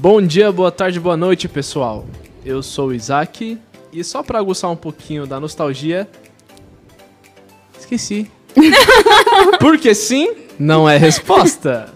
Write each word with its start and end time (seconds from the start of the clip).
Bom 0.00 0.22
dia, 0.22 0.50
boa 0.50 0.72
tarde, 0.72 0.98
boa 0.98 1.14
noite, 1.14 1.46
pessoal. 1.46 2.06
Eu 2.42 2.62
sou 2.62 2.88
o 2.88 2.94
Isaac 2.94 3.58
e 3.92 4.02
só 4.02 4.22
para 4.22 4.38
aguçar 4.38 4.70
um 4.70 4.76
pouquinho 4.76 5.26
da 5.26 5.38
nostalgia, 5.38 6.08
esqueci. 7.78 8.30
Porque 9.60 9.94
sim, 9.94 10.32
não 10.58 10.88
é 10.88 10.96
resposta. 10.96 11.92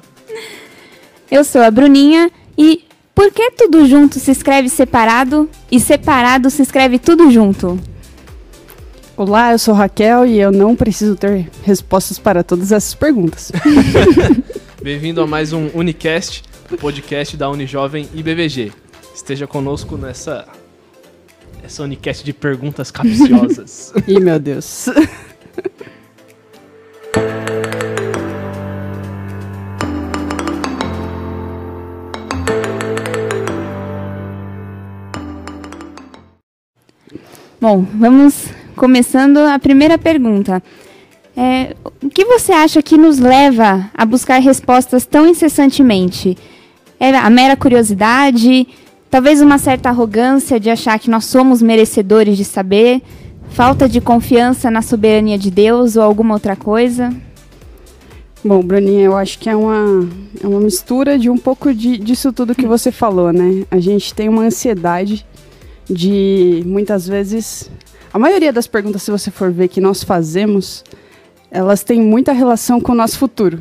Eu 1.30 1.42
sou 1.44 1.62
a 1.62 1.70
Bruninha 1.70 2.30
e 2.58 2.84
por 3.14 3.32
que 3.32 3.52
tudo 3.52 3.86
junto 3.86 4.20
se 4.20 4.30
escreve 4.30 4.68
separado 4.68 5.48
e 5.72 5.80
separado 5.80 6.50
se 6.50 6.60
escreve 6.60 6.98
tudo 6.98 7.30
junto? 7.30 7.80
Olá, 9.16 9.52
eu 9.52 9.58
sou 9.58 9.72
Raquel 9.72 10.26
e 10.26 10.38
eu 10.38 10.52
não 10.52 10.76
preciso 10.76 11.16
ter 11.16 11.48
respostas 11.62 12.18
para 12.18 12.44
todas 12.44 12.70
essas 12.70 12.92
perguntas. 12.92 13.50
Bem-vindo 14.82 15.22
a 15.22 15.26
mais 15.26 15.54
um 15.54 15.70
Unicast, 15.72 16.42
podcast 16.76 17.36
da 17.36 17.48
Unijovem 17.48 18.08
e 18.14 18.22
BVG. 18.22 18.72
Esteja 19.14 19.46
conosco 19.46 19.96
nessa 19.96 20.46
essa 21.62 21.82
Unicast 21.82 22.24
de 22.24 22.32
perguntas 22.32 22.90
capciosas. 22.90 23.92
Ih, 24.06 24.20
meu 24.20 24.38
Deus. 24.38 24.86
Bom, 37.60 37.86
vamos 37.94 38.48
começando 38.76 39.38
a 39.38 39.58
primeira 39.58 39.96
pergunta. 39.96 40.62
É, 41.34 41.74
o 42.02 42.10
que 42.10 42.24
você 42.24 42.52
acha 42.52 42.82
que 42.82 42.98
nos 42.98 43.18
leva 43.18 43.90
a 43.94 44.04
buscar 44.04 44.38
respostas 44.38 45.06
tão 45.06 45.26
incessantemente? 45.26 46.36
É 47.04 47.14
a 47.14 47.28
mera 47.28 47.54
curiosidade? 47.54 48.66
Talvez 49.10 49.42
uma 49.42 49.58
certa 49.58 49.90
arrogância 49.90 50.58
de 50.58 50.70
achar 50.70 50.98
que 50.98 51.10
nós 51.10 51.26
somos 51.26 51.60
merecedores 51.60 52.34
de 52.34 52.46
saber? 52.46 53.02
Falta 53.50 53.86
de 53.86 54.00
confiança 54.00 54.70
na 54.70 54.80
soberania 54.80 55.36
de 55.36 55.50
Deus 55.50 55.96
ou 55.96 56.02
alguma 56.02 56.32
outra 56.32 56.56
coisa? 56.56 57.14
Bom, 58.42 58.62
Bruninha, 58.62 59.02
eu 59.02 59.14
acho 59.18 59.38
que 59.38 59.50
é 59.50 59.54
uma, 59.54 60.08
é 60.42 60.46
uma 60.46 60.60
mistura 60.60 61.18
de 61.18 61.28
um 61.28 61.36
pouco 61.36 61.74
de, 61.74 61.98
disso 61.98 62.32
tudo 62.32 62.54
que 62.54 62.66
você 62.66 62.90
falou, 62.90 63.34
né? 63.34 63.66
A 63.70 63.78
gente 63.78 64.14
tem 64.14 64.30
uma 64.30 64.44
ansiedade 64.44 65.26
de 65.84 66.62
muitas 66.64 67.06
vezes. 67.06 67.70
A 68.14 68.18
maioria 68.18 68.50
das 68.50 68.66
perguntas, 68.66 69.02
se 69.02 69.10
você 69.10 69.30
for 69.30 69.52
ver, 69.52 69.68
que 69.68 69.78
nós 69.78 70.02
fazemos, 70.02 70.82
elas 71.50 71.84
têm 71.84 72.00
muita 72.00 72.32
relação 72.32 72.80
com 72.80 72.92
o 72.92 72.94
nosso 72.94 73.18
futuro. 73.18 73.60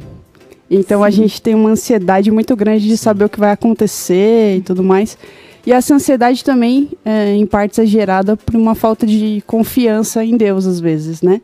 Então 0.75 1.01
Sim. 1.01 1.05
a 1.05 1.09
gente 1.11 1.41
tem 1.41 1.53
uma 1.53 1.69
ansiedade 1.69 2.31
muito 2.31 2.55
grande 2.55 2.87
de 2.87 2.97
saber 2.97 3.25
o 3.25 3.29
que 3.29 3.39
vai 3.39 3.51
acontecer 3.51 4.57
e 4.57 4.61
tudo 4.61 4.83
mais. 4.83 5.17
E 5.65 5.71
essa 5.71 5.93
ansiedade 5.93 6.43
também, 6.43 6.89
é, 7.05 7.33
em 7.33 7.45
partes, 7.45 7.79
é 7.79 7.85
gerada 7.85 8.35
por 8.35 8.55
uma 8.55 8.75
falta 8.75 9.05
de 9.05 9.41
confiança 9.47 10.25
em 10.25 10.35
Deus, 10.35 10.65
às 10.65 10.79
vezes, 10.79 11.21
né? 11.21 11.41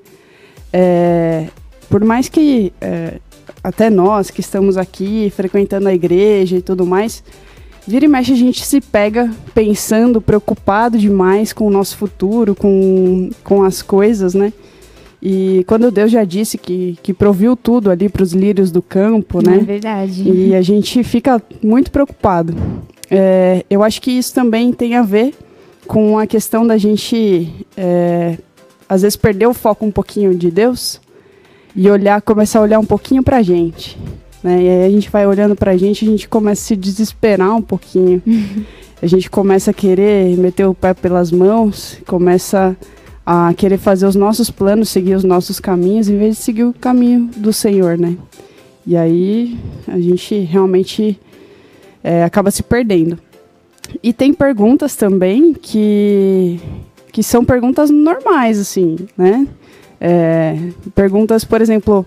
É, 0.74 1.48
por 1.90 2.04
mais 2.04 2.28
que 2.28 2.74
é, 2.82 3.20
até 3.64 3.90
nós 3.90 4.30
que 4.30 4.42
estamos 4.42 4.78
aqui 4.78 5.32
frequentando 5.36 5.88
a 5.88 5.94
igreja 5.94 6.58
e 6.58 6.62
tudo 6.62 6.86
mais, 6.86 7.24
vira 7.88 8.06
e 8.06 8.08
mexe 8.08 8.34
a 8.34 8.36
gente 8.36 8.66
se 8.66 8.82
pega 8.82 9.32
pensando, 9.54 10.22
preocupado 10.22 10.98
demais 10.98 11.54
com 11.54 11.66
o 11.66 11.72
nosso 11.72 11.96
futuro, 11.96 12.56
com, 12.56 13.30
com 13.44 13.64
as 13.64 13.82
coisas, 13.82 14.34
né? 14.34 14.52
E 15.22 15.66
quando 15.68 15.92
Deus 15.92 16.12
já 16.12 16.24
disse 16.24 16.58
que, 16.58 16.98
que 17.04 17.14
proviu 17.14 17.56
tudo 17.56 17.92
ali 17.92 18.08
para 18.08 18.24
os 18.24 18.32
lírios 18.32 18.72
do 18.72 18.82
campo, 18.82 19.46
né? 19.46 19.58
É 19.58 19.60
verdade. 19.60 20.24
E 20.24 20.56
a 20.56 20.62
gente 20.62 21.04
fica 21.04 21.42
muito 21.62 21.92
preocupado. 21.92 22.56
É, 23.12 23.66
eu 23.70 23.84
acho 23.84 24.02
que 24.02 24.12
isso 24.12 24.34
também 24.34 24.72
tem 24.72 24.96
a 24.96 25.02
ver 25.02 25.34
com 25.88 26.18
a 26.18 26.26
questão 26.26 26.66
da 26.66 26.78
gente, 26.78 27.52
é, 27.76 28.38
às 28.88 29.02
vezes, 29.02 29.16
perder 29.16 29.48
o 29.48 29.54
foco 29.54 29.86
um 29.86 29.92
pouquinho 29.92 30.34
de 30.34 30.50
Deus 30.50 31.02
e 31.76 31.90
olhar, 31.90 32.22
começar 32.22 32.60
a 32.60 32.62
olhar 32.62 32.80
um 32.80 32.86
pouquinho 32.86 33.24
para 33.24 33.38
a 33.38 33.42
gente. 33.42 33.98
Né? 34.44 34.64
E 34.64 34.70
aí 34.70 34.86
a 34.86 34.90
gente 34.90 35.10
vai 35.10 35.26
olhando 35.28 35.56
para 35.56 35.72
a 35.72 35.78
gente, 35.78 36.06
a 36.06 36.08
gente 36.08 36.30
começa 36.30 36.62
a 36.62 36.68
se 36.68 36.76
desesperar 36.76 37.56
um 37.56 37.62
pouquinho. 37.62 38.22
a 39.02 39.08
gente 39.08 39.30
começa 39.30 39.72
a 39.72 39.74
querer 39.74 40.38
meter 40.38 40.66
o 40.66 40.74
pé 40.74 40.94
pelas 40.94 41.32
mãos, 41.32 41.98
começa 42.06 42.78
a 42.78 42.99
querer 43.56 43.78
fazer 43.78 44.06
os 44.06 44.16
nossos 44.16 44.50
planos, 44.50 44.90
seguir 44.90 45.16
os 45.16 45.24
nossos 45.24 45.60
caminhos, 45.60 46.10
em 46.10 46.18
vez 46.18 46.38
de 46.38 46.42
seguir 46.42 46.64
o 46.64 46.74
caminho 46.74 47.30
do 47.38 47.54
Senhor, 47.54 47.98
né? 47.98 48.18
E 48.86 48.98
aí 48.98 49.58
a 49.88 50.00
gente 50.00 50.40
realmente 50.40 51.20
é, 52.04 52.24
acaba 52.24 52.50
se 52.50 52.64
perdendo. 52.64 53.20
E 54.02 54.14
tem 54.14 54.34
perguntas 54.34 54.96
também 54.96 55.54
que, 55.54 56.60
que 57.12 57.24
são 57.24 57.44
perguntas 57.44 57.90
normais, 57.90 58.60
assim, 58.60 58.96
né? 59.18 59.48
É, 60.02 60.58
perguntas, 60.96 61.44
por 61.44 61.62
exemplo, 61.62 62.06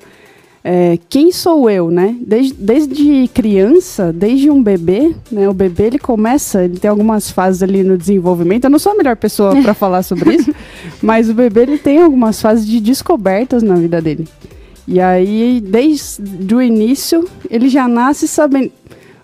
é, 0.64 0.98
quem 1.08 1.32
sou 1.32 1.68
eu, 1.68 1.90
né? 1.90 2.16
Desde, 2.20 2.54
desde 2.54 3.28
criança, 3.28 4.12
desde 4.12 4.48
um 4.48 4.62
bebê, 4.62 5.14
né? 5.30 5.48
O 5.48 5.52
bebê 5.52 5.84
ele 5.84 5.98
começa, 5.98 6.64
ele 6.64 6.78
tem 6.78 6.88
algumas 6.88 7.30
fases 7.30 7.62
ali 7.62 7.82
no 7.82 7.98
desenvolvimento. 7.98 8.64
Eu 8.64 8.70
não 8.70 8.78
sou 8.78 8.92
a 8.92 8.94
melhor 8.94 9.16
pessoa 9.16 9.60
para 9.60 9.74
falar 9.74 10.02
sobre 10.02 10.36
isso, 10.36 10.54
mas 11.02 11.28
o 11.28 11.34
bebê 11.34 11.62
ele 11.62 11.78
tem 11.78 11.98
algumas 11.98 12.40
fases 12.40 12.66
de 12.66 12.80
descobertas 12.80 13.62
na 13.62 13.74
vida 13.74 14.00
dele. 14.00 14.26
E 14.86 15.00
aí, 15.00 15.60
desde 15.60 16.54
o 16.54 16.60
início, 16.60 17.28
ele 17.50 17.68
já 17.68 17.86
nasce 17.86 18.26
sabendo, 18.26 18.72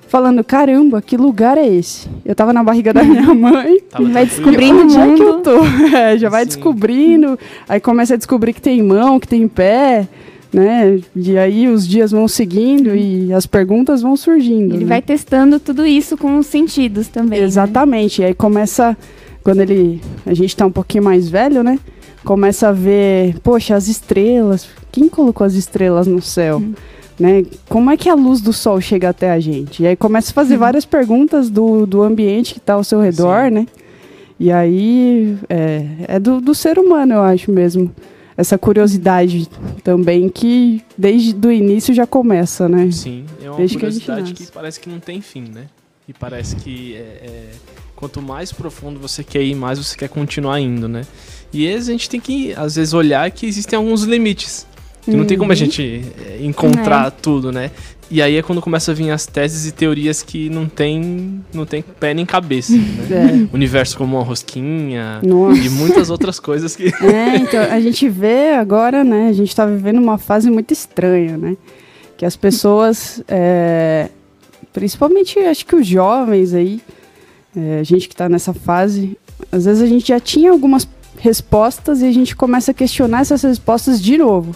falando: 0.08 0.42
caramba, 0.44 1.00
que 1.02 1.16
lugar 1.16 1.56
é 1.58 1.66
esse? 1.66 2.08
Eu 2.24 2.34
tava 2.34 2.52
na 2.52 2.62
barriga 2.62 2.92
da 2.92 3.02
minha 3.02 3.32
mãe. 3.34 3.78
Vai 4.12 4.26
descobrindo 4.26 4.82
onde 4.82 4.98
é 4.98 5.14
que 5.14 5.22
eu 5.22 5.40
tô. 5.40 5.58
É, 5.96 6.18
já 6.18 6.28
vai 6.28 6.42
Sim. 6.42 6.48
descobrindo, 6.48 7.38
aí 7.68 7.80
começa 7.80 8.14
a 8.14 8.16
descobrir 8.16 8.52
que 8.52 8.60
tem 8.60 8.82
mão, 8.82 9.18
que 9.18 9.26
tem 9.26 9.48
pé 9.48 10.06
né? 10.52 11.00
E 11.14 11.36
aí 11.36 11.68
os 11.68 11.86
dias 11.86 12.10
vão 12.10 12.26
seguindo 12.26 12.94
e 12.94 13.32
as 13.32 13.46
perguntas 13.46 14.02
vão 14.02 14.16
surgindo. 14.16 14.74
Ele 14.74 14.84
né? 14.84 14.88
vai 14.88 15.02
testando 15.02 15.60
tudo 15.60 15.86
isso 15.86 16.16
com 16.16 16.38
os 16.38 16.46
sentidos 16.46 17.08
também. 17.08 17.40
Né? 17.40 17.46
Exatamente. 17.46 18.20
Né? 18.20 18.26
E 18.26 18.28
aí 18.28 18.34
começa 18.34 18.96
quando 19.42 19.60
ele 19.60 20.00
a 20.26 20.34
gente 20.34 20.50
está 20.50 20.66
um 20.66 20.70
pouquinho 20.70 21.04
mais 21.04 21.28
velho, 21.28 21.62
né? 21.62 21.78
Começa 22.24 22.68
a 22.68 22.72
ver, 22.72 23.38
poxa, 23.40 23.74
as 23.74 23.88
estrelas. 23.88 24.68
Quem 24.90 25.08
colocou 25.08 25.46
as 25.46 25.54
estrelas 25.54 26.06
no 26.06 26.20
céu? 26.20 26.58
Hum. 26.58 26.74
Né? 27.18 27.44
Como 27.68 27.90
é 27.90 27.96
que 27.96 28.08
a 28.08 28.14
luz 28.14 28.40
do 28.40 28.52
sol 28.52 28.80
chega 28.80 29.08
até 29.08 29.30
a 29.30 29.40
gente? 29.40 29.82
E 29.82 29.86
aí 29.86 29.96
começa 29.96 30.30
a 30.30 30.34
fazer 30.34 30.56
hum. 30.56 30.60
várias 30.60 30.84
perguntas 30.84 31.50
do, 31.50 31.86
do 31.86 32.02
ambiente 32.02 32.52
que 32.54 32.58
está 32.58 32.74
ao 32.74 32.84
seu 32.84 33.00
redor, 33.00 33.48
Sim. 33.48 33.54
né? 33.54 33.66
E 34.40 34.52
aí 34.52 35.36
é, 35.48 35.86
é 36.06 36.18
do, 36.20 36.40
do 36.40 36.54
ser 36.54 36.78
humano, 36.78 37.14
eu 37.14 37.22
acho 37.22 37.50
mesmo 37.50 37.92
essa 38.38 38.56
curiosidade 38.56 39.48
também 39.82 40.28
que 40.28 40.80
desde 40.96 41.44
o 41.44 41.50
início 41.50 41.92
já 41.92 42.06
começa, 42.06 42.68
né? 42.68 42.88
Sim, 42.92 43.26
é 43.42 43.50
uma 43.50 43.56
desde 43.56 43.76
curiosidade 43.76 44.32
que, 44.32 44.46
que, 44.46 44.52
parece 44.52 44.78
que 44.78 44.88
não 44.88 45.00
tem 45.00 45.20
fim, 45.20 45.42
né? 45.52 45.66
E 46.06 46.12
parece 46.12 46.54
que 46.54 46.94
é, 46.94 46.98
é, 46.98 47.50
quanto 47.98 48.22
mais 48.22 48.52
profundo 48.52 49.00
você 49.00 49.24
quer 49.24 49.42
ir, 49.42 49.56
mais 49.56 49.76
você 49.76 49.96
quer 49.96 50.08
continuar 50.08 50.60
indo, 50.60 50.86
né? 50.86 51.02
E 51.52 51.68
a 51.68 51.80
gente 51.80 52.08
tem 52.08 52.20
que, 52.20 52.54
às 52.54 52.76
vezes, 52.76 52.94
olhar 52.94 53.28
que 53.32 53.44
existem 53.44 53.76
alguns 53.76 54.04
limites. 54.04 54.64
Que 55.02 55.10
uhum. 55.10 55.16
não 55.16 55.24
tem 55.24 55.36
como 55.36 55.50
a 55.50 55.54
uhum. 55.54 55.58
gente 55.58 56.04
é, 56.24 56.38
encontrar 56.40 57.08
é. 57.08 57.10
tudo, 57.10 57.50
né? 57.50 57.72
E 58.08 58.22
aí 58.22 58.36
é 58.36 58.42
quando 58.42 58.62
começa 58.62 58.92
a 58.92 58.94
vir 58.94 59.10
as 59.10 59.26
teses 59.26 59.66
e 59.66 59.72
teorias 59.72 60.22
que 60.22 60.48
não 60.48 60.68
tem, 60.68 61.42
não 61.52 61.66
tem 61.66 61.82
pé 61.82 62.14
nem 62.14 62.24
cabeça. 62.24 62.72
Né? 62.72 62.84
É. 63.50 63.54
Universo 63.54 63.98
como 63.98 64.16
uma 64.16 64.24
rosquinha 64.24 65.20
Nossa. 65.22 65.60
e 65.60 65.68
muitas 65.68 66.08
outras 66.08 66.38
coisas 66.38 66.76
que. 66.76 66.92
É, 67.02 67.36
então 67.36 67.60
a 67.60 67.80
gente 67.80 68.08
vê 68.08 68.52
agora, 68.52 69.02
né? 69.02 69.28
A 69.28 69.32
gente 69.32 69.48
está 69.48 69.66
vivendo 69.66 69.98
uma 69.98 70.18
fase 70.18 70.48
muito 70.50 70.72
estranha, 70.72 71.36
né? 71.36 71.56
Que 72.16 72.24
as 72.24 72.36
pessoas, 72.36 73.22
é, 73.26 74.08
principalmente 74.72 75.38
acho 75.40 75.66
que 75.66 75.74
os 75.74 75.86
jovens 75.86 76.54
aí, 76.54 76.80
é, 77.58 77.80
a 77.80 77.82
gente 77.82 78.08
que 78.08 78.14
está 78.14 78.28
nessa 78.28 78.54
fase, 78.54 79.16
às 79.50 79.64
vezes 79.64 79.82
a 79.82 79.86
gente 79.86 80.08
já 80.08 80.20
tinha 80.20 80.50
algumas 80.50 80.88
respostas 81.18 82.00
e 82.00 82.06
a 82.06 82.12
gente 82.12 82.36
começa 82.36 82.70
a 82.70 82.74
questionar 82.74 83.20
essas 83.20 83.42
respostas 83.42 84.00
de 84.00 84.16
novo 84.16 84.54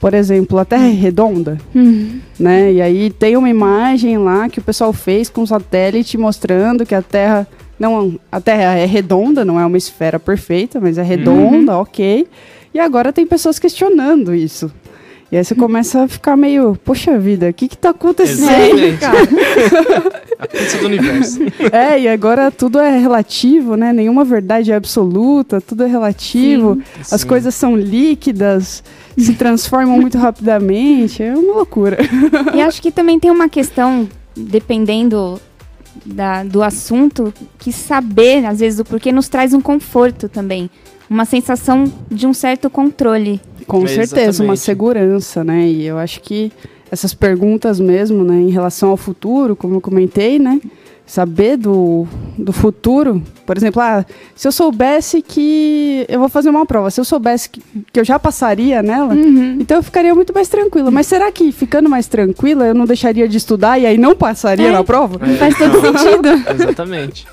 por 0.00 0.14
exemplo, 0.14 0.58
a 0.58 0.64
Terra 0.64 0.86
é 0.86 0.92
redonda, 0.92 1.58
uhum. 1.74 2.20
né? 2.38 2.72
E 2.72 2.80
aí 2.80 3.10
tem 3.10 3.36
uma 3.36 3.50
imagem 3.50 4.16
lá 4.16 4.48
que 4.48 4.58
o 4.58 4.62
pessoal 4.62 4.94
fez 4.94 5.28
com 5.28 5.44
satélite 5.44 6.16
mostrando 6.16 6.86
que 6.86 6.94
a 6.94 7.02
Terra 7.02 7.46
não, 7.78 8.18
a 8.32 8.40
Terra 8.40 8.78
é 8.78 8.86
redonda, 8.86 9.44
não 9.44 9.60
é 9.60 9.64
uma 9.64 9.76
esfera 9.76 10.18
perfeita, 10.18 10.80
mas 10.80 10.96
é 10.96 11.02
redonda, 11.02 11.74
uhum. 11.74 11.82
ok. 11.82 12.26
E 12.72 12.80
agora 12.80 13.12
tem 13.12 13.26
pessoas 13.26 13.58
questionando 13.58 14.34
isso. 14.34 14.72
E 15.32 15.36
aí 15.36 15.44
você 15.44 15.54
começa 15.54 16.02
a 16.02 16.08
ficar 16.08 16.36
meio, 16.36 16.76
poxa 16.84 17.16
vida, 17.16 17.48
o 17.50 17.54
que 17.54 17.68
que 17.68 17.78
tá 17.78 17.90
acontecendo, 17.90 18.78
Exatamente. 18.78 18.98
cara? 18.98 20.24
a 20.40 20.46
pizza 20.46 20.78
do 20.78 20.86
universo. 20.86 21.38
É, 21.70 22.00
e 22.00 22.08
agora 22.08 22.50
tudo 22.50 22.80
é 22.80 22.98
relativo, 22.98 23.76
né? 23.76 23.92
Nenhuma 23.92 24.24
verdade 24.24 24.72
é 24.72 24.74
absoluta, 24.74 25.60
tudo 25.60 25.84
é 25.84 25.86
relativo. 25.86 26.74
Sim. 26.74 27.14
As 27.14 27.20
Sim. 27.20 27.28
coisas 27.28 27.54
são 27.54 27.76
líquidas, 27.76 28.82
se 29.16 29.34
transformam 29.34 30.00
muito 30.00 30.18
rapidamente, 30.18 31.22
é 31.22 31.32
uma 31.36 31.54
loucura. 31.54 31.98
E 32.54 32.60
acho 32.60 32.82
que 32.82 32.90
também 32.90 33.20
tem 33.20 33.30
uma 33.30 33.48
questão, 33.48 34.08
dependendo 34.36 35.40
da, 36.04 36.42
do 36.42 36.62
assunto 36.62 37.32
que 37.58 37.72
saber, 37.72 38.44
às 38.46 38.60
vezes, 38.60 38.80
o 38.80 38.84
porquê 38.84 39.12
nos 39.12 39.28
traz 39.28 39.52
um 39.52 39.60
conforto 39.60 40.28
também. 40.28 40.70
Uma 41.08 41.24
sensação 41.24 41.84
de 42.10 42.26
um 42.26 42.32
certo 42.32 42.70
controle. 42.70 43.40
Com 43.70 43.84
é, 43.84 43.88
certeza, 43.88 44.14
exatamente. 44.14 44.42
uma 44.42 44.56
segurança, 44.56 45.44
né? 45.44 45.66
E 45.66 45.86
eu 45.86 45.98
acho 45.98 46.20
que 46.20 46.52
essas 46.90 47.14
perguntas 47.14 47.78
mesmo, 47.78 48.24
né, 48.24 48.34
em 48.34 48.50
relação 48.50 48.90
ao 48.90 48.96
futuro, 48.96 49.54
como 49.54 49.76
eu 49.76 49.80
comentei, 49.80 50.38
né? 50.38 50.60
saber 51.10 51.56
do, 51.56 52.06
do 52.38 52.52
futuro. 52.52 53.20
Por 53.44 53.56
exemplo, 53.56 53.82
ah, 53.82 54.06
se 54.36 54.46
eu 54.46 54.52
soubesse 54.52 55.20
que 55.20 56.06
eu 56.08 56.20
vou 56.20 56.28
fazer 56.28 56.48
uma 56.50 56.64
prova, 56.64 56.88
se 56.88 57.00
eu 57.00 57.04
soubesse 57.04 57.50
que, 57.50 57.60
que 57.92 57.98
eu 57.98 58.04
já 58.04 58.16
passaria 58.16 58.80
nela, 58.80 59.12
uhum. 59.12 59.56
então 59.58 59.78
eu 59.78 59.82
ficaria 59.82 60.14
muito 60.14 60.32
mais 60.32 60.46
tranquila. 60.46 60.88
Mas 60.88 61.08
será 61.08 61.32
que 61.32 61.50
ficando 61.50 61.90
mais 61.90 62.06
tranquila 62.06 62.64
eu 62.64 62.74
não 62.74 62.84
deixaria 62.84 63.28
de 63.28 63.36
estudar 63.36 63.76
e 63.76 63.86
aí 63.86 63.98
não 63.98 64.14
passaria 64.14 64.68
é. 64.68 64.72
na 64.72 64.84
prova? 64.84 65.18
É. 65.28 65.34
Faz 65.34 65.58
todo 65.58 65.80
sentido. 65.80 66.28
Exatamente. 66.62 67.26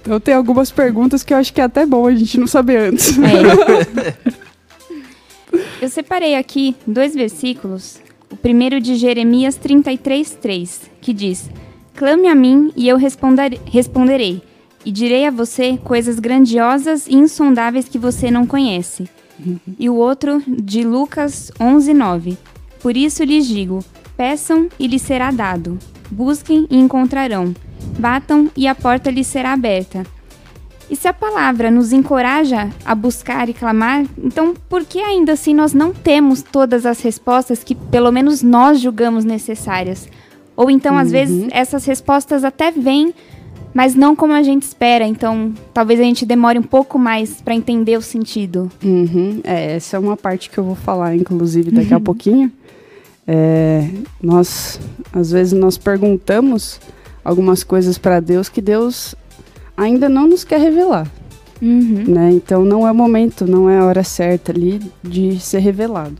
Então 0.00 0.20
tem 0.20 0.34
algumas 0.34 0.70
perguntas 0.70 1.24
que 1.24 1.34
eu 1.34 1.38
acho 1.38 1.52
que 1.52 1.60
é 1.60 1.64
até 1.64 1.84
bom 1.84 2.06
a 2.06 2.14
gente 2.14 2.38
não 2.38 2.46
saber 2.46 2.76
antes. 2.76 3.18
É. 3.18 4.14
eu 5.84 5.88
separei 5.90 6.34
aqui 6.34 6.74
dois 6.86 7.14
versículos. 7.14 8.00
O 8.30 8.36
primeiro 8.36 8.80
de 8.80 8.94
Jeremias 8.96 9.56
33, 9.56 10.30
3, 10.40 10.90
que 11.00 11.12
diz: 11.12 11.50
Clame 11.94 12.26
a 12.26 12.34
mim 12.34 12.72
e 12.74 12.88
eu 12.88 12.96
responderei, 12.96 14.42
e 14.84 14.90
direi 14.90 15.26
a 15.26 15.30
você 15.30 15.76
coisas 15.84 16.18
grandiosas 16.18 17.06
e 17.06 17.14
insondáveis 17.14 17.86
que 17.86 17.98
você 17.98 18.30
não 18.30 18.46
conhece. 18.46 19.08
E 19.78 19.90
o 19.90 19.94
outro 19.94 20.42
de 20.46 20.84
Lucas 20.84 21.52
11, 21.60 21.92
9. 21.92 22.38
Por 22.80 22.96
isso 22.96 23.22
lhes 23.22 23.46
digo: 23.46 23.84
peçam 24.16 24.68
e 24.78 24.86
lhes 24.86 25.02
será 25.02 25.30
dado, 25.30 25.78
busquem 26.10 26.66
e 26.70 26.78
encontrarão, 26.78 27.54
batam 27.98 28.50
e 28.56 28.66
a 28.66 28.74
porta 28.74 29.10
lhes 29.10 29.26
será 29.26 29.52
aberta. 29.52 30.06
E 30.90 30.96
se 30.96 31.08
a 31.08 31.12
palavra 31.12 31.70
nos 31.70 31.92
encoraja 31.92 32.70
a 32.84 32.94
buscar 32.94 33.48
e 33.48 33.54
clamar, 33.54 34.04
então 34.22 34.54
por 34.68 34.84
que 34.84 35.00
ainda 35.00 35.32
assim 35.32 35.54
nós 35.54 35.72
não 35.72 35.92
temos 35.92 36.42
todas 36.42 36.84
as 36.84 37.00
respostas 37.00 37.64
que 37.64 37.74
pelo 37.74 38.12
menos 38.12 38.42
nós 38.42 38.80
julgamos 38.80 39.24
necessárias? 39.24 40.08
Ou 40.56 40.70
então, 40.70 40.94
uhum. 40.94 41.00
às 41.00 41.10
vezes, 41.10 41.48
essas 41.50 41.84
respostas 41.84 42.44
até 42.44 42.70
vêm, 42.70 43.12
mas 43.72 43.94
não 43.94 44.14
como 44.14 44.32
a 44.32 44.42
gente 44.42 44.62
espera. 44.62 45.04
Então, 45.04 45.52
talvez 45.72 45.98
a 45.98 46.04
gente 46.04 46.24
demore 46.24 46.58
um 46.58 46.62
pouco 46.62 46.98
mais 46.98 47.40
para 47.40 47.54
entender 47.54 47.96
o 47.96 48.02
sentido. 48.02 48.70
Uhum. 48.82 49.40
É, 49.42 49.74
essa 49.76 49.96
é 49.96 50.00
uma 50.00 50.16
parte 50.16 50.48
que 50.48 50.58
eu 50.58 50.64
vou 50.64 50.76
falar, 50.76 51.16
inclusive, 51.16 51.70
daqui 51.70 51.92
a 51.92 51.98
pouquinho. 52.00 52.52
É, 53.26 53.88
nós, 54.22 54.78
às 55.12 55.32
vezes, 55.32 55.52
nós 55.52 55.76
perguntamos 55.76 56.78
algumas 57.24 57.64
coisas 57.64 57.98
para 57.98 58.20
Deus 58.20 58.48
que 58.48 58.60
Deus 58.60 59.14
ainda 59.76 60.08
não 60.08 60.26
nos 60.26 60.44
quer 60.44 60.60
revelar. 60.60 61.10
Uhum. 61.60 62.04
Né? 62.06 62.30
Então, 62.32 62.64
não 62.64 62.86
é 62.86 62.90
o 62.90 62.94
momento, 62.94 63.46
não 63.46 63.70
é 63.70 63.78
a 63.78 63.84
hora 63.84 64.02
certa 64.04 64.52
ali 64.52 64.80
de 65.02 65.38
ser 65.40 65.60
revelado. 65.60 66.16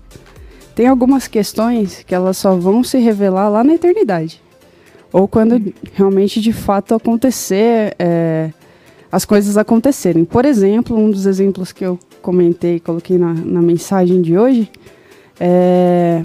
Tem 0.75 0.87
algumas 0.87 1.29
questões 1.29 2.03
que 2.03 2.15
elas 2.15 2.37
só 2.37 2.57
vão 2.57 2.83
se 2.83 2.99
revelar 2.99 3.49
lá 3.49 3.63
na 3.63 3.75
eternidade. 3.75 4.43
Ou 5.13 5.29
quando 5.29 5.73
realmente 5.93 6.41
de 6.41 6.53
fato 6.53 6.95
acontecer, 6.95 7.95
é, 7.99 8.51
as 9.13 9.25
coisas 9.25 9.57
acontecerem. 9.57 10.25
Por 10.25 10.45
exemplo, 10.45 10.97
um 10.97 11.11
dos 11.11 11.27
exemplos 11.27 11.71
que 11.71 11.85
eu 11.85 11.99
comentei, 12.21 12.81
coloquei 12.81 13.17
na, 13.17 13.33
na 13.33 13.63
mensagem 13.63 14.21
de 14.21 14.37
hoje, 14.37 14.69
é 15.39 16.23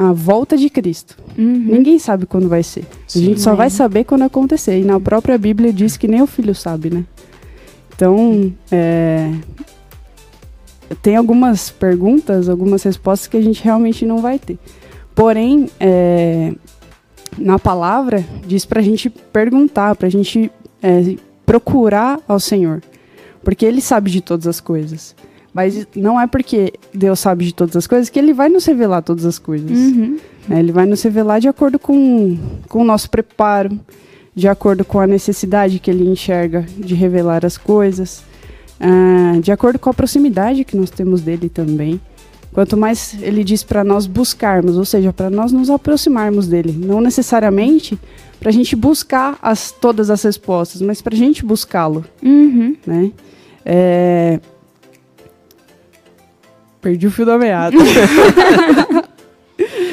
a 0.00 0.14
volta 0.14 0.56
de 0.56 0.70
Cristo. 0.70 1.14
Uhum. 1.36 1.44
Ninguém 1.44 1.98
sabe 1.98 2.24
quando 2.24 2.48
vai 2.48 2.62
ser. 2.62 2.86
Sim, 3.06 3.20
a 3.20 3.26
gente 3.26 3.40
só 3.42 3.52
é. 3.52 3.56
vai 3.56 3.68
saber 3.68 4.04
quando 4.04 4.22
acontecer. 4.22 4.80
E 4.80 4.82
na 4.82 4.98
própria 4.98 5.36
Bíblia 5.36 5.74
diz 5.74 5.98
que 5.98 6.08
nem 6.08 6.22
o 6.22 6.26
filho 6.26 6.54
sabe, 6.54 6.88
né? 6.88 7.04
Então, 7.94 8.50
é, 8.72 9.30
tem 11.02 11.16
algumas 11.16 11.68
perguntas, 11.68 12.48
algumas 12.48 12.82
respostas 12.82 13.28
que 13.28 13.36
a 13.36 13.42
gente 13.42 13.62
realmente 13.62 14.06
não 14.06 14.22
vai 14.22 14.38
ter. 14.38 14.58
Porém, 15.14 15.68
é, 15.78 16.54
na 17.36 17.58
palavra, 17.58 18.24
diz 18.46 18.64
para 18.64 18.80
a 18.80 18.82
gente 18.82 19.10
perguntar, 19.10 19.94
para 19.96 20.06
a 20.06 20.10
gente 20.10 20.50
é, 20.82 21.14
procurar 21.44 22.18
ao 22.26 22.40
Senhor. 22.40 22.82
Porque 23.44 23.66
Ele 23.66 23.82
sabe 23.82 24.10
de 24.10 24.22
todas 24.22 24.46
as 24.46 24.60
coisas. 24.60 25.14
Mas 25.52 25.86
não 25.96 26.20
é 26.20 26.26
porque 26.26 26.72
Deus 26.94 27.18
sabe 27.18 27.44
de 27.44 27.54
todas 27.54 27.76
as 27.76 27.86
coisas 27.86 28.08
que 28.08 28.18
Ele 28.18 28.32
vai 28.32 28.48
nos 28.48 28.64
revelar 28.64 29.02
todas 29.02 29.24
as 29.24 29.38
coisas. 29.38 29.70
Uhum. 29.70 30.18
É, 30.48 30.58
ele 30.58 30.72
vai 30.72 30.86
nos 30.86 31.02
revelar 31.02 31.38
de 31.38 31.48
acordo 31.48 31.78
com, 31.78 32.38
com 32.68 32.82
o 32.82 32.84
nosso 32.84 33.10
preparo, 33.10 33.78
de 34.34 34.48
acordo 34.48 34.84
com 34.84 35.00
a 35.00 35.06
necessidade 35.06 35.78
que 35.78 35.90
Ele 35.90 36.08
enxerga 36.08 36.64
de 36.76 36.94
revelar 36.94 37.44
as 37.44 37.58
coisas. 37.58 38.22
Ah, 38.80 39.38
de 39.42 39.52
acordo 39.52 39.78
com 39.78 39.90
a 39.90 39.94
proximidade 39.94 40.64
que 40.64 40.76
nós 40.76 40.90
temos 40.90 41.20
dele 41.20 41.50
também. 41.50 42.00
Quanto 42.52 42.76
mais 42.76 43.16
ele 43.22 43.44
diz 43.44 43.62
para 43.62 43.84
nós 43.84 44.06
buscarmos, 44.06 44.76
ou 44.76 44.84
seja, 44.84 45.12
para 45.12 45.30
nós 45.30 45.52
nos 45.52 45.70
aproximarmos 45.70 46.48
dele, 46.48 46.72
não 46.72 47.00
necessariamente 47.00 47.96
para 48.40 48.48
a 48.48 48.52
gente 48.52 48.74
buscar 48.74 49.38
as, 49.40 49.70
todas 49.70 50.10
as 50.10 50.22
respostas, 50.22 50.82
mas 50.82 51.00
para 51.00 51.14
a 51.14 51.16
gente 51.16 51.44
buscá-lo, 51.44 52.04
uhum. 52.22 52.74
né? 52.84 53.12
É... 53.64 54.40
Perdi 56.80 57.06
o 57.06 57.10
fio 57.10 57.26
da 57.26 57.36
meada. 57.38 57.76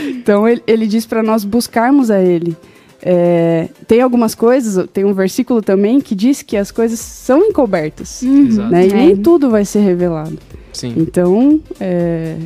então 0.09 0.47
ele, 0.47 0.63
ele 0.65 0.87
diz 0.87 1.05
para 1.05 1.21
nós 1.21 1.43
buscarmos 1.43 2.09
a 2.09 2.21
ele. 2.21 2.55
É, 3.01 3.69
tem 3.87 4.01
algumas 4.01 4.33
coisas, 4.33 4.87
tem 4.91 5.05
um 5.05 5.13
versículo 5.13 5.61
também 5.61 6.01
que 6.01 6.15
diz 6.15 6.41
que 6.41 6.57
as 6.57 6.71
coisas 6.71 6.99
são 6.99 7.43
encobertas. 7.45 8.21
Uhum. 8.21 8.69
Né? 8.69 8.87
E 8.87 8.93
nem 8.93 9.15
tudo 9.15 9.49
vai 9.49 9.65
ser 9.65 9.79
revelado. 9.79 10.37
Sim. 10.73 10.93
Então, 10.97 11.61
é, 11.79 12.37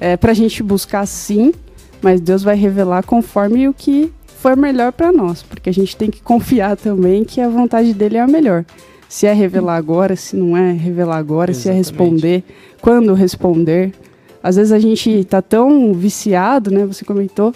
é 0.00 0.16
para 0.16 0.32
a 0.32 0.34
gente 0.34 0.62
buscar 0.62 1.06
sim, 1.06 1.52
mas 2.00 2.20
Deus 2.20 2.42
vai 2.42 2.56
revelar 2.56 3.04
conforme 3.04 3.68
o 3.68 3.74
que 3.74 4.12
for 4.38 4.56
melhor 4.56 4.92
para 4.92 5.12
nós. 5.12 5.42
Porque 5.42 5.68
a 5.68 5.72
gente 5.72 5.96
tem 5.96 6.10
que 6.10 6.22
confiar 6.22 6.76
também 6.76 7.24
que 7.24 7.40
a 7.40 7.48
vontade 7.48 7.92
dele 7.92 8.16
é 8.16 8.20
a 8.20 8.26
melhor. 8.26 8.64
Se 9.10 9.26
é 9.26 9.32
revelar 9.32 9.74
agora, 9.74 10.14
se 10.14 10.36
não 10.36 10.56
é 10.56 10.70
revelar 10.70 11.16
agora, 11.16 11.50
Exatamente. 11.50 11.62
se 11.62 11.68
é 11.68 11.72
responder, 11.72 12.44
quando 12.80 13.12
responder. 13.12 13.92
Às 14.40 14.54
vezes 14.54 14.70
a 14.70 14.78
gente 14.78 15.10
está 15.10 15.42
tão 15.42 15.92
viciado, 15.92 16.70
né? 16.70 16.86
Você 16.86 17.04
comentou 17.04 17.52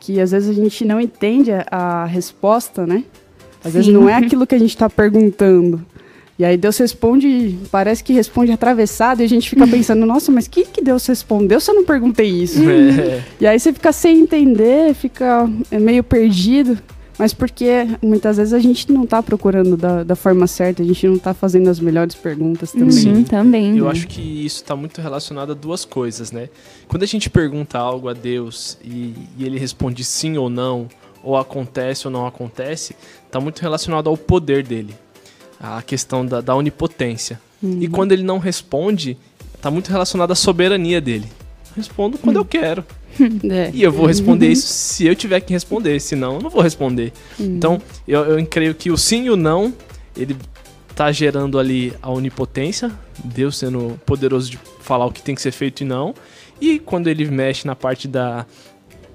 que 0.00 0.18
às 0.18 0.30
vezes 0.30 0.48
a 0.48 0.54
gente 0.54 0.86
não 0.86 0.98
entende 0.98 1.52
a, 1.52 1.66
a 1.70 2.04
resposta, 2.06 2.86
né? 2.86 3.04
Às 3.62 3.72
Sim. 3.72 3.78
vezes 3.78 3.92
não 3.92 4.08
é 4.08 4.14
aquilo 4.14 4.46
que 4.46 4.54
a 4.54 4.58
gente 4.58 4.70
está 4.70 4.88
perguntando. 4.88 5.84
E 6.38 6.44
aí 6.46 6.56
Deus 6.56 6.78
responde, 6.78 7.58
parece 7.70 8.02
que 8.02 8.14
responde 8.14 8.50
atravessado, 8.50 9.20
e 9.20 9.24
a 9.24 9.28
gente 9.28 9.50
fica 9.50 9.66
pensando, 9.68 10.06
nossa, 10.06 10.32
mas 10.32 10.46
o 10.46 10.50
que, 10.50 10.64
que 10.64 10.82
Deus 10.82 11.06
respondeu 11.06 11.60
se 11.60 11.70
eu 11.70 11.74
não 11.74 11.84
perguntei 11.84 12.26
isso? 12.26 12.58
É. 12.66 13.22
E 13.38 13.46
aí 13.46 13.60
você 13.60 13.70
fica 13.70 13.92
sem 13.92 14.20
entender, 14.20 14.94
fica 14.94 15.46
meio 15.70 16.02
perdido. 16.02 16.78
Mas 17.18 17.32
porque 17.32 17.86
muitas 18.02 18.36
vezes 18.36 18.52
a 18.52 18.58
gente 18.58 18.92
não 18.92 19.04
está 19.04 19.22
procurando 19.22 19.76
da, 19.76 20.04
da, 20.04 20.14
forma 20.14 20.46
certa, 20.46 20.82
a 20.82 20.86
gente 20.86 21.06
não 21.06 21.16
está 21.16 21.32
fazendo 21.32 21.68
as 21.70 21.80
melhores 21.80 22.14
perguntas 22.14 22.72
também. 22.72 22.90
Sim, 22.90 23.24
também. 23.24 23.78
Eu 23.78 23.88
acho 23.88 24.06
que 24.06 24.20
isso 24.20 24.62
está 24.62 24.76
muito 24.76 25.00
relacionado 25.00 25.52
a 25.52 25.54
duas 25.54 25.84
coisas, 25.84 26.30
né? 26.30 26.50
Quando 26.86 27.04
a 27.04 27.06
gente 27.06 27.30
pergunta 27.30 27.78
algo 27.78 28.08
a 28.08 28.12
Deus 28.12 28.78
e, 28.84 29.14
e 29.38 29.44
ele 29.44 29.58
responde 29.58 30.04
sim 30.04 30.36
ou 30.36 30.50
não, 30.50 30.88
ou 31.22 31.36
acontece 31.36 32.06
ou 32.06 32.12
não 32.12 32.26
acontece, 32.26 32.94
está 33.24 33.40
muito 33.40 33.60
relacionado 33.60 34.08
ao 34.08 34.16
poder 34.16 34.62
dele, 34.62 34.94
a 35.58 35.80
questão 35.82 36.24
da, 36.24 36.40
da 36.42 36.54
onipotência. 36.54 37.40
Uhum. 37.62 37.78
E 37.80 37.88
quando 37.88 38.12
ele 38.12 38.22
não 38.22 38.38
responde, 38.38 39.16
está 39.54 39.70
muito 39.70 39.90
relacionado 39.90 40.30
à 40.30 40.34
soberania 40.34 41.00
dele. 41.00 41.26
Respondo 41.74 42.18
quando 42.18 42.36
uhum. 42.36 42.42
eu 42.42 42.46
quero. 42.46 42.84
É. 43.50 43.70
E 43.72 43.82
eu 43.82 43.92
vou 43.92 44.06
responder 44.06 44.46
uhum. 44.46 44.52
isso 44.52 44.66
se 44.66 45.06
eu 45.06 45.14
tiver 45.14 45.40
que 45.40 45.52
responder, 45.52 46.00
senão 46.00 46.36
eu 46.36 46.42
não 46.42 46.50
vou 46.50 46.62
responder. 46.62 47.12
Uhum. 47.38 47.56
Então, 47.56 47.82
eu, 48.06 48.38
eu 48.38 48.46
creio 48.46 48.74
que 48.74 48.90
o 48.90 48.96
sim 48.96 49.24
e 49.24 49.30
o 49.30 49.36
não, 49.36 49.72
ele 50.16 50.36
tá 50.94 51.12
gerando 51.12 51.58
ali 51.58 51.92
a 52.00 52.10
onipotência, 52.10 52.90
Deus 53.22 53.58
sendo 53.58 53.98
poderoso 54.06 54.50
de 54.50 54.58
falar 54.80 55.06
o 55.06 55.12
que 55.12 55.22
tem 55.22 55.34
que 55.34 55.42
ser 55.42 55.52
feito 55.52 55.82
e 55.82 55.84
não. 55.84 56.14
E 56.60 56.78
quando 56.78 57.08
ele 57.08 57.24
mexe 57.26 57.66
na 57.66 57.74
parte 57.74 58.08
da 58.08 58.46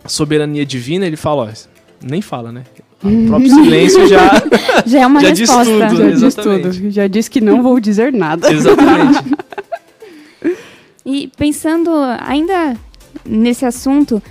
soberania 0.06 0.66
divina, 0.66 1.06
ele 1.06 1.18
fala, 1.18 1.50
ó, 1.50 1.70
nem 2.02 2.22
fala, 2.22 2.52
né? 2.52 2.64
O 3.04 3.28
próprio 3.28 3.50
silêncio 3.50 4.08
já 4.08 4.30
já 4.86 5.00
é 5.02 5.08
uma 5.08 5.22
já 5.22 5.30
resposta. 5.30 5.64
Diz 5.64 5.90
tudo, 5.90 5.98
já 5.98 6.10
exatamente. 6.10 6.62
diz 6.62 6.76
tudo. 6.78 6.92
Já 6.92 7.08
diz 7.08 7.28
que 7.28 7.42
não 7.42 7.64
vou 7.64 7.80
dizer 7.80 8.14
nada. 8.14 8.52
Exatamente. 8.52 9.36
e 11.04 11.32
pensando 11.36 11.92
ainda 12.20 12.78
nesse 13.26 13.66
assunto, 13.66 14.22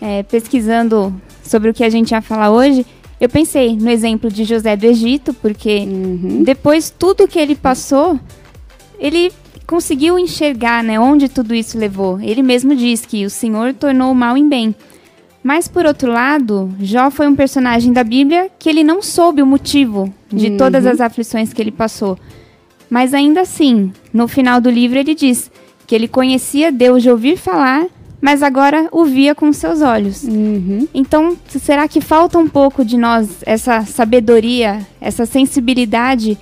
é, 0.00 0.22
pesquisando 0.22 1.14
sobre 1.42 1.70
o 1.70 1.74
que 1.74 1.84
a 1.84 1.90
gente 1.90 2.12
ia 2.12 2.22
falar 2.22 2.50
hoje, 2.50 2.86
eu 3.20 3.28
pensei 3.28 3.76
no 3.76 3.90
exemplo 3.90 4.30
de 4.30 4.44
José 4.44 4.76
do 4.76 4.84
Egito, 4.84 5.34
porque 5.34 5.80
uhum. 5.80 6.42
depois 6.42 6.88
tudo 6.90 7.28
que 7.28 7.38
ele 7.38 7.54
passou, 7.54 8.18
ele 8.98 9.30
conseguiu 9.66 10.18
enxergar 10.18 10.82
né, 10.82 10.98
onde 10.98 11.28
tudo 11.28 11.54
isso 11.54 11.78
levou. 11.78 12.18
Ele 12.20 12.42
mesmo 12.42 12.74
diz 12.74 13.04
que 13.04 13.26
o 13.26 13.30
Senhor 13.30 13.74
tornou 13.74 14.10
o 14.10 14.14
mal 14.14 14.36
em 14.36 14.48
bem. 14.48 14.74
Mas 15.42 15.68
por 15.68 15.86
outro 15.86 16.10
lado, 16.10 16.74
Jó 16.80 17.10
foi 17.10 17.28
um 17.28 17.36
personagem 17.36 17.92
da 17.92 18.02
Bíblia 18.02 18.50
que 18.58 18.68
ele 18.68 18.82
não 18.82 19.00
soube 19.00 19.42
o 19.42 19.46
motivo 19.46 20.12
de 20.32 20.48
Uhum. 20.48 20.56
todas 20.56 20.86
as 20.86 21.00
aflições 21.00 21.52
que 21.52 21.60
ele 21.60 21.70
passou. 21.70 22.18
Mas 22.88 23.14
ainda 23.14 23.42
assim, 23.42 23.92
no 24.12 24.26
final 24.26 24.60
do 24.60 24.70
livro 24.70 24.98
ele 24.98 25.14
diz 25.14 25.50
que 25.86 25.94
ele 25.94 26.08
conhecia 26.08 26.72
Deus 26.72 27.02
de 27.02 27.10
ouvir 27.10 27.36
falar, 27.36 27.86
mas 28.20 28.42
agora 28.42 28.88
o 28.92 29.04
via 29.04 29.34
com 29.34 29.52
seus 29.52 29.80
olhos. 29.80 30.24
Uhum. 30.24 30.86
Então, 30.92 31.36
será 31.48 31.88
que 31.88 32.00
falta 32.00 32.38
um 32.38 32.48
pouco 32.48 32.84
de 32.84 32.96
nós 32.96 33.42
essa 33.46 33.84
sabedoria, 33.86 34.86
essa 35.00 35.24
sensibilidade 35.24 36.38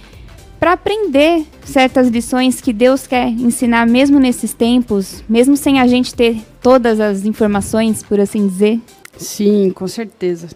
para 0.59 0.73
aprender 0.73 1.47
certas 1.65 2.09
lições 2.09 2.61
que 2.61 2.73
Deus 2.73 3.07
quer 3.07 3.29
ensinar 3.29 3.87
mesmo 3.87 4.19
nesses 4.19 4.53
tempos, 4.53 5.23
mesmo 5.29 5.57
sem 5.57 5.79
a 5.79 5.87
gente 5.87 6.15
ter 6.15 6.43
todas 6.61 6.99
as 6.99 7.25
informações, 7.25 8.03
por 8.03 8.19
assim 8.19 8.47
dizer? 8.49 8.81
Sim, 9.17 9.71
com 9.71 9.87
certeza. 9.87 10.49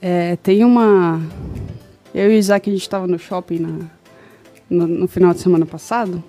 É, 0.00 0.36
tem 0.36 0.64
uma. 0.64 1.20
Eu 2.14 2.30
e 2.30 2.36
o 2.36 2.38
Isaac, 2.38 2.68
a 2.68 2.72
gente 2.72 2.82
estava 2.82 3.06
no 3.06 3.18
shopping 3.18 3.58
na, 3.58 3.78
no, 4.68 4.86
no 4.86 5.08
final 5.08 5.34
de 5.34 5.40
semana 5.40 5.66
passado. 5.66 6.22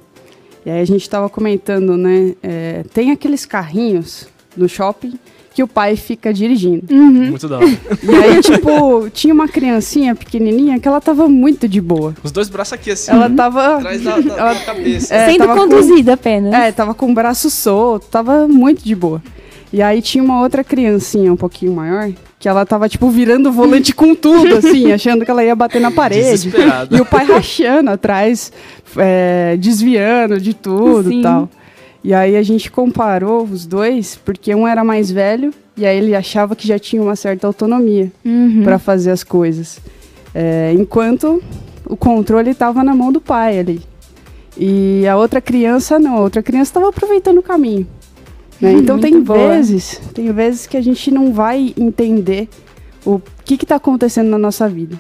E 0.66 0.70
aí 0.70 0.82
a 0.82 0.86
gente 0.86 1.02
estava 1.02 1.28
comentando, 1.30 1.98
né? 1.98 2.34
é, 2.44 2.84
tem 2.94 3.12
aqueles 3.12 3.46
carrinhos 3.46 4.28
no 4.56 4.68
shopping 4.70 5.14
que 5.54 5.62
o 5.64 5.68
pai 5.68 5.96
fica 5.98 6.34
dirigindo. 6.34 6.84
Muito 6.94 7.48
da 7.50 7.58
hora. 7.58 7.66
E 7.68 8.16
aí, 8.16 8.42
tipo, 8.42 9.10
tinha 9.10 9.34
uma 9.34 9.48
criancinha 9.50 10.16
pequenininha 10.16 10.80
que 10.80 10.88
ela 10.88 11.02
tava 11.02 11.28
muito 11.28 11.68
de 11.68 11.82
boa. 11.82 12.16
Os 12.24 12.32
dois 12.32 12.48
braços 12.48 12.72
aqui, 12.74 12.92
assim, 12.92 13.12
Ela 13.12 13.30
tava. 13.30 13.76
atrás 13.78 14.02
da, 14.02 14.20
da- 14.20 14.54
da 14.54 14.60
cabeça. 14.62 15.14
É, 15.14 15.26
Sendo 15.30 15.40
tava 15.40 15.54
com- 15.56 15.60
conduzida 15.70 16.14
apenas. 16.14 16.54
É, 16.54 16.72
tava 16.72 16.94
com 16.94 17.12
o 17.12 17.14
braço 17.14 17.50
solto, 17.50 18.08
tava 18.08 18.48
muito 18.48 18.82
de 18.84 18.96
boa. 18.96 19.22
E 19.74 19.82
aí 19.82 20.02
tinha 20.02 20.24
uma 20.24 20.42
outra 20.42 20.64
criancinha 20.64 21.32
um 21.32 21.38
pouquinho 21.38 21.72
maior, 21.74 22.12
que 22.38 22.50
ela 22.50 22.66
tava, 22.66 22.90
tipo, 22.90 23.10
virando 23.10 23.50
o 23.50 23.52
volante 23.52 23.96
com 23.96 24.14
tudo, 24.14 24.58
assim, 24.58 24.92
achando 24.94 25.24
que 25.24 25.32
ela 25.32 25.44
ia 25.44 25.56
bater 25.56 25.80
na 25.80 25.92
parede. 25.92 26.52
E 26.92 27.00
o 27.00 27.06
pai 27.06 27.26
rachando 27.26 27.90
atrás, 27.90 28.52
é, 28.98 29.56
desviando 29.58 30.42
de 30.42 30.54
tudo 30.54 31.10
Sim. 31.10 31.20
e 31.20 31.24
tal. 31.24 31.50
E 32.04 32.14
aí 32.14 32.36
a 32.36 32.44
gente 32.44 32.70
comparou 32.70 33.44
os 33.44 33.66
dois, 33.66 34.20
porque 34.26 34.54
um 34.54 34.68
era 34.68 34.84
mais 34.84 35.10
velho, 35.10 35.54
e 35.78 35.86
aí 35.86 35.98
ele 35.98 36.16
achava 36.16 36.56
que 36.56 36.68
já 36.68 36.78
tinha 36.78 37.02
uma 37.02 37.16
certa 37.16 37.48
autonomia 37.48 38.12
Uhum. 38.26 38.64
para 38.64 38.78
fazer 38.78 39.12
as 39.12 39.24
coisas. 39.24 39.80
É, 40.34 40.74
enquanto 40.78 41.42
o 41.86 41.96
controle 41.96 42.50
estava 42.52 42.84
na 42.84 42.94
mão 42.96 43.12
do 43.12 43.22
pai 43.22 43.60
ali. 43.60 43.82
E 44.58 45.08
a 45.08 45.16
outra 45.16 45.40
criança 45.40 45.98
não, 45.98 46.18
a 46.18 46.22
outra 46.22 46.44
criança 46.44 46.70
estava 46.72 46.90
aproveitando 46.90 47.38
o 47.38 47.44
caminho. 47.44 47.88
Né? 48.62 48.72
Hum, 48.72 48.80
Então 48.80 49.00
tem 49.00 49.22
boa. 49.22 49.50
vezes, 49.50 50.00
tem 50.14 50.32
vezes 50.32 50.68
que 50.68 50.78
a 50.78 50.82
gente 50.82 51.12
não 51.12 51.34
vai 51.34 51.74
entender 51.78 52.48
o 53.06 53.20
que 53.44 53.56
está 53.56 53.76
acontecendo 53.76 54.30
na 54.30 54.38
nossa 54.38 54.68
vida. 54.70 55.00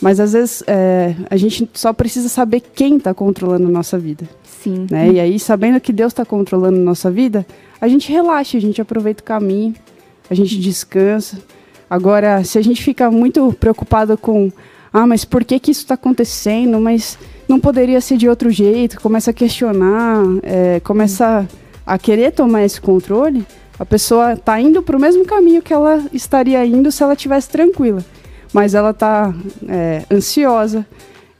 Mas 0.00 0.20
às 0.20 0.32
vezes 0.32 0.62
é, 0.66 1.14
a 1.28 1.36
gente 1.36 1.68
só 1.74 1.92
precisa 1.92 2.28
saber 2.28 2.62
quem 2.74 2.98
está 2.98 3.12
controlando 3.12 3.66
a 3.66 3.70
nossa 3.70 3.98
vida. 3.98 4.28
Sim. 4.44 4.86
Né? 4.90 5.12
E 5.12 5.20
aí, 5.20 5.38
sabendo 5.38 5.80
que 5.80 5.92
Deus 5.92 6.12
está 6.12 6.24
controlando 6.24 6.76
a 6.76 6.82
nossa 6.82 7.10
vida, 7.10 7.46
a 7.80 7.88
gente 7.88 8.12
relaxa, 8.12 8.56
a 8.56 8.60
gente 8.60 8.80
aproveita 8.80 9.22
o 9.22 9.24
caminho, 9.24 9.74
a 10.30 10.34
gente 10.34 10.58
descansa. 10.58 11.38
Agora, 11.88 12.44
se 12.44 12.58
a 12.58 12.62
gente 12.62 12.82
fica 12.82 13.10
muito 13.10 13.52
preocupado 13.58 14.16
com, 14.18 14.52
ah, 14.92 15.06
mas 15.06 15.24
por 15.24 15.44
que, 15.44 15.58
que 15.58 15.70
isso 15.70 15.82
está 15.82 15.94
acontecendo? 15.94 16.78
Mas 16.80 17.18
não 17.48 17.58
poderia 17.58 18.00
ser 18.00 18.16
de 18.18 18.28
outro 18.28 18.50
jeito? 18.50 19.00
Começa 19.00 19.30
a 19.30 19.34
questionar, 19.34 20.22
é, 20.42 20.80
começa 20.80 21.48
a 21.88 21.98
querer 21.98 22.32
tomar 22.32 22.64
esse 22.64 22.80
controle, 22.80 23.46
a 23.78 23.84
pessoa 23.84 24.34
está 24.34 24.60
indo 24.60 24.82
para 24.82 24.96
o 24.96 25.00
mesmo 25.00 25.24
caminho 25.24 25.62
que 25.62 25.72
ela 25.72 26.04
estaria 26.12 26.64
indo 26.66 26.92
se 26.92 27.02
ela 27.02 27.14
estivesse 27.14 27.48
tranquila. 27.48 28.04
Mas 28.52 28.74
ela 28.74 28.90
está 28.90 29.34
ansiosa, 30.12 30.86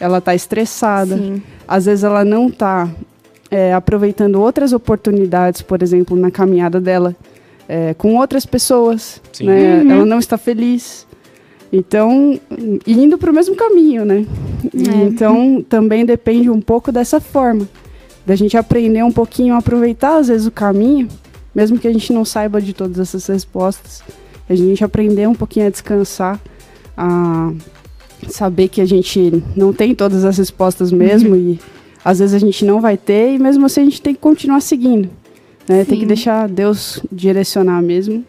ela 0.01 0.19
está 0.19 0.35
estressada, 0.35 1.17
Sim. 1.17 1.43
às 1.67 1.87
vezes 1.87 2.05
ela 2.05 2.25
não 2.25 2.49
está 2.49 2.89
aproveitando 3.77 4.37
outras 4.37 4.73
oportunidades, 4.73 5.63
por 5.63 5.83
exemplo, 5.83 6.17
na 6.17 6.31
caminhada 6.31 6.81
dela 6.81 7.17
é, 7.69 7.95
com 7.95 8.17
outras 8.17 8.47
pessoas, 8.47 9.21
né? 9.41 9.83
Uhum. 9.83 9.91
Ela 9.93 10.07
não 10.07 10.19
está 10.19 10.39
feliz. 10.39 11.07
Então, 11.71 12.41
e 12.87 12.93
indo 12.93 13.19
para 13.19 13.31
o 13.31 13.35
mesmo 13.35 13.55
caminho, 13.55 14.05
né? 14.05 14.25
E 14.73 14.89
É. 14.89 15.05
Então, 15.05 15.63
também 15.69 16.07
depende 16.07 16.49
um 16.49 16.63
pouco 16.63 16.91
dessa 16.91 17.21
forma, 17.21 17.69
da 18.29 18.37
gente 18.37 18.59
aprender 18.59 19.03
um 19.03 19.11
pouquinho 19.11 19.55
aproveitar, 19.55 20.19
às 20.19 20.29
vezes, 20.29 20.47
o 20.47 20.51
caminho, 20.51 21.09
mesmo 21.55 21.79
que 21.79 21.89
a 21.89 21.93
gente 21.93 22.13
não 22.13 22.27
saiba 22.27 22.61
de 22.61 22.75
todas 22.75 22.99
essas 22.99 23.27
respostas, 23.27 24.03
a 24.47 24.55
gente 24.55 24.85
aprender 24.85 25.27
um 25.27 25.35
pouquinho 25.35 25.67
a 25.67 25.71
descansar, 25.71 26.39
a 26.95 27.51
saber 28.29 28.69
que 28.69 28.83
a 28.83 28.85
gente 28.85 29.43
não 29.57 29.73
tem 29.73 29.95
todas 29.95 30.27
as 30.27 30.37
respostas 30.37 30.93
mesmo 30.93 31.35
e 31.35 31.59
às 32.05 32.19
vezes 32.19 32.35
a 32.35 32.39
gente 32.39 32.67
não 32.67 32.83
vai 32.83 32.99
ter 32.99 33.33
e 33.33 33.39
mesmo 33.39 33.65
assim 33.65 33.81
a 33.81 33.85
gente 33.85 34.03
tem 34.03 34.15
que 34.15 34.21
continuar 34.21 34.61
seguindo. 34.61 35.09
Né? 35.67 35.87
Tem 35.87 35.99
que 35.99 36.05
deixar 36.05 36.49
Deus 36.49 37.01
direcionar 37.11 37.81
mesmo 37.81 38.23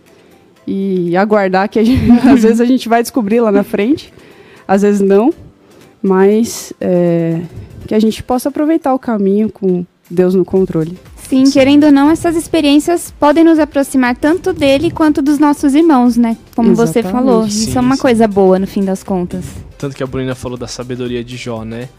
e 0.65 1.13
aguardar 1.18 1.68
que 1.68 1.84
gente, 1.84 2.10
às 2.25 2.44
vezes 2.44 2.62
a 2.62 2.65
gente 2.65 2.88
vai 2.88 3.01
descobrir 3.01 3.41
lá 3.41 3.51
na 3.51 3.63
frente, 3.63 4.13
às 4.65 4.82
vezes 4.82 5.01
não, 5.01 5.34
mas 6.01 6.72
é, 6.79 7.41
que 7.89 7.96
a 7.96 8.00
gente 8.00 8.22
possa 8.22 8.50
aproveitar 8.50 8.93
o 8.93 9.00
caminho 9.00 9.51
com 9.51 9.84
Deus 10.12 10.36
no 10.36 10.46
controle. 10.46 10.96
Sim, 11.27 11.50
querendo 11.50 11.86
ou 11.88 11.91
não, 11.91 12.12
essas 12.12 12.36
experiências 12.36 13.12
podem 13.19 13.43
nos 13.43 13.58
aproximar 13.58 14.15
tanto 14.15 14.53
dele 14.53 14.91
quanto 14.91 15.24
dos 15.24 15.39
nossos 15.39 15.74
irmãos, 15.74 16.15
né? 16.15 16.38
Como 16.55 16.75
você 16.75 17.00
Exatamente. 17.00 17.12
falou. 17.25 17.50
Sim, 17.50 17.67
Isso 17.69 17.77
é 17.79 17.81
uma 17.81 17.96
sim. 17.96 18.01
coisa 18.03 18.27
boa, 18.27 18.60
no 18.60 18.67
fim 18.67 18.86
das 18.86 19.01
contas. 19.01 19.43
Tanto 19.75 19.96
que 19.96 20.03
a 20.03 20.05
Bruna 20.05 20.36
falou 20.36 20.55
da 20.55 20.67
sabedoria 20.67 21.24
de 21.24 21.36
Jó, 21.36 21.63
né? 21.65 21.89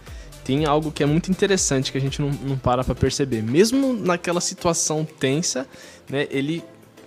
Tem 0.44 0.64
algo 0.64 0.92
que 0.92 1.02
é 1.02 1.06
muito 1.06 1.28
interessante 1.28 1.90
que 1.90 1.98
a 1.98 2.00
gente 2.00 2.22
não, 2.22 2.30
não 2.46 2.56
para 2.56 2.84
pra 2.84 2.94
perceber. 2.94 3.42
Mesmo 3.42 3.92
naquela 3.92 4.40
situação 4.40 5.04
tensa, 5.18 5.66
né? 6.08 6.28
Ele 6.30 6.62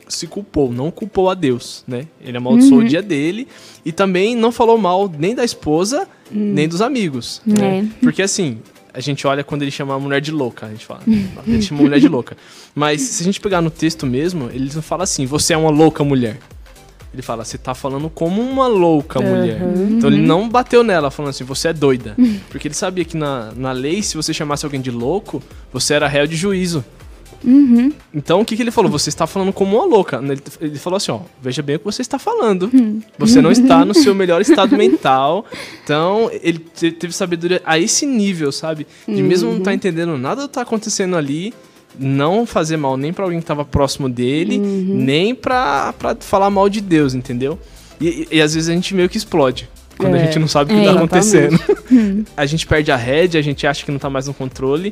se 0.09 0.27
culpou, 0.27 0.73
não 0.73 0.91
culpou 0.91 1.29
a 1.29 1.33
Deus, 1.33 1.85
né? 1.87 2.05
Ele 2.21 2.35
amaldiçoou 2.35 2.79
Uhum. 2.81 2.85
o 2.85 2.89
dia 2.89 3.01
dele 3.01 3.47
e 3.85 3.93
também 3.93 4.35
não 4.35 4.51
falou 4.51 4.77
mal 4.77 5.09
nem 5.17 5.33
da 5.33 5.45
esposa, 5.45 6.05
nem 6.29 6.67
dos 6.67 6.81
amigos. 6.81 7.41
Né? 7.45 7.79
É. 7.79 7.85
Porque 8.01 8.21
assim, 8.21 8.59
a 8.93 8.99
gente 8.99 9.25
olha 9.25 9.43
quando 9.43 9.63
ele 9.63 9.71
chama 9.71 9.95
a 9.95 9.99
mulher 9.99 10.21
de 10.21 10.31
louca, 10.31 10.67
a 10.67 10.69
gente 10.69 10.85
fala, 10.85 11.01
ele 11.47 11.61
chama 11.61 11.81
a 11.81 11.83
mulher 11.83 11.99
de 11.99 12.07
louca. 12.07 12.37
Mas 12.75 13.01
se 13.01 13.23
a 13.23 13.25
gente 13.25 13.39
pegar 13.39 13.61
no 13.61 13.71
texto 13.71 14.05
mesmo, 14.05 14.49
ele 14.53 14.69
não 14.73 14.81
fala 14.81 15.03
assim, 15.03 15.25
você 15.25 15.53
é 15.53 15.57
uma 15.57 15.71
louca 15.71 16.03
mulher. 16.03 16.37
Ele 17.13 17.21
fala, 17.21 17.45
você 17.45 17.57
tá 17.57 17.75
falando 17.75 18.09
como 18.09 18.41
uma 18.41 18.67
louca 18.67 19.19
mulher. 19.19 19.61
Uhum. 19.61 19.97
Então 19.97 20.09
ele 20.09 20.21
não 20.21 20.49
bateu 20.49 20.83
nela 20.83 21.11
falando 21.11 21.29
assim, 21.29 21.43
você 21.43 21.67
é 21.67 21.73
doida. 21.73 22.15
Porque 22.49 22.67
ele 22.67 22.75
sabia 22.75 23.05
que 23.05 23.15
na, 23.15 23.51
na 23.55 23.71
lei, 23.71 24.01
se 24.01 24.15
você 24.15 24.33
chamasse 24.33 24.65
alguém 24.65 24.81
de 24.81 24.89
louco, 24.89 25.41
você 25.71 25.93
era 25.93 26.07
réu 26.07 26.25
de 26.25 26.35
juízo. 26.35 26.83
Uhum. 27.43 27.91
Então 28.13 28.41
o 28.41 28.45
que, 28.45 28.55
que 28.55 28.61
ele 28.63 28.71
falou? 28.71 28.89
Você 28.91 29.09
está 29.09 29.27
falando 29.27 29.51
como 29.51 29.75
uma 29.77 29.85
louca. 29.85 30.17
Ele, 30.23 30.41
ele 30.61 30.77
falou 30.77 30.97
assim, 30.97 31.11
ó, 31.11 31.19
veja 31.41 31.61
bem 31.61 31.75
o 31.75 31.79
que 31.79 31.85
você 31.85 32.01
está 32.01 32.17
falando. 32.17 32.71
Você 33.17 33.41
não 33.41 33.51
está 33.51 33.83
no 33.83 33.93
seu 33.93 34.13
melhor 34.15 34.41
estado 34.41 34.77
mental. 34.77 35.45
Então 35.83 36.29
ele 36.41 36.59
te- 36.59 36.91
teve 36.91 37.13
sabedoria 37.13 37.61
a 37.65 37.77
esse 37.77 38.05
nível, 38.05 38.51
sabe? 38.51 38.87
De 39.07 39.21
mesmo 39.21 39.51
não 39.51 39.57
estar 39.59 39.73
entendendo 39.73 40.17
nada 40.17 40.43
do 40.43 40.47
que 40.47 40.53
tá 40.53 40.61
acontecendo 40.61 41.15
ali, 41.17 41.53
não 41.99 42.45
fazer 42.45 42.77
mal 42.77 42.95
nem 42.97 43.11
pra 43.13 43.25
alguém 43.25 43.39
que 43.39 43.43
estava 43.43 43.65
próximo 43.65 44.07
dele, 44.09 44.57
nem 44.57 45.35
pra, 45.35 45.93
pra 45.93 46.15
falar 46.19 46.49
mal 46.49 46.69
de 46.69 46.79
Deus, 46.81 47.13
entendeu? 47.13 47.59
E, 47.99 48.07
e- 48.07 48.27
e 48.37 48.41
às 48.41 48.53
vezes 48.53 48.69
a 48.69 48.73
gente 48.73 48.95
meio 48.95 49.09
que 49.09 49.17
explode. 49.17 49.69
Quando 49.97 50.15
a 50.15 50.17
É. 50.17 50.25
gente 50.25 50.39
não 50.39 50.47
sabe 50.47 50.73
o 50.73 50.75
que 50.75 50.81
É, 50.81 50.85
tá 50.85 50.93
acontecendo. 50.93 51.59
Hum. 51.91 52.23
A 52.35 52.45
gente 52.47 52.65
perde 52.65 52.91
a 52.91 52.95
rédea, 52.95 53.39
a 53.39 53.43
gente 53.43 53.67
acha 53.67 53.85
que 53.85 53.91
não 53.91 53.99
tá 53.99 54.09
mais 54.09 54.25
no 54.27 54.33
controle. 54.33 54.91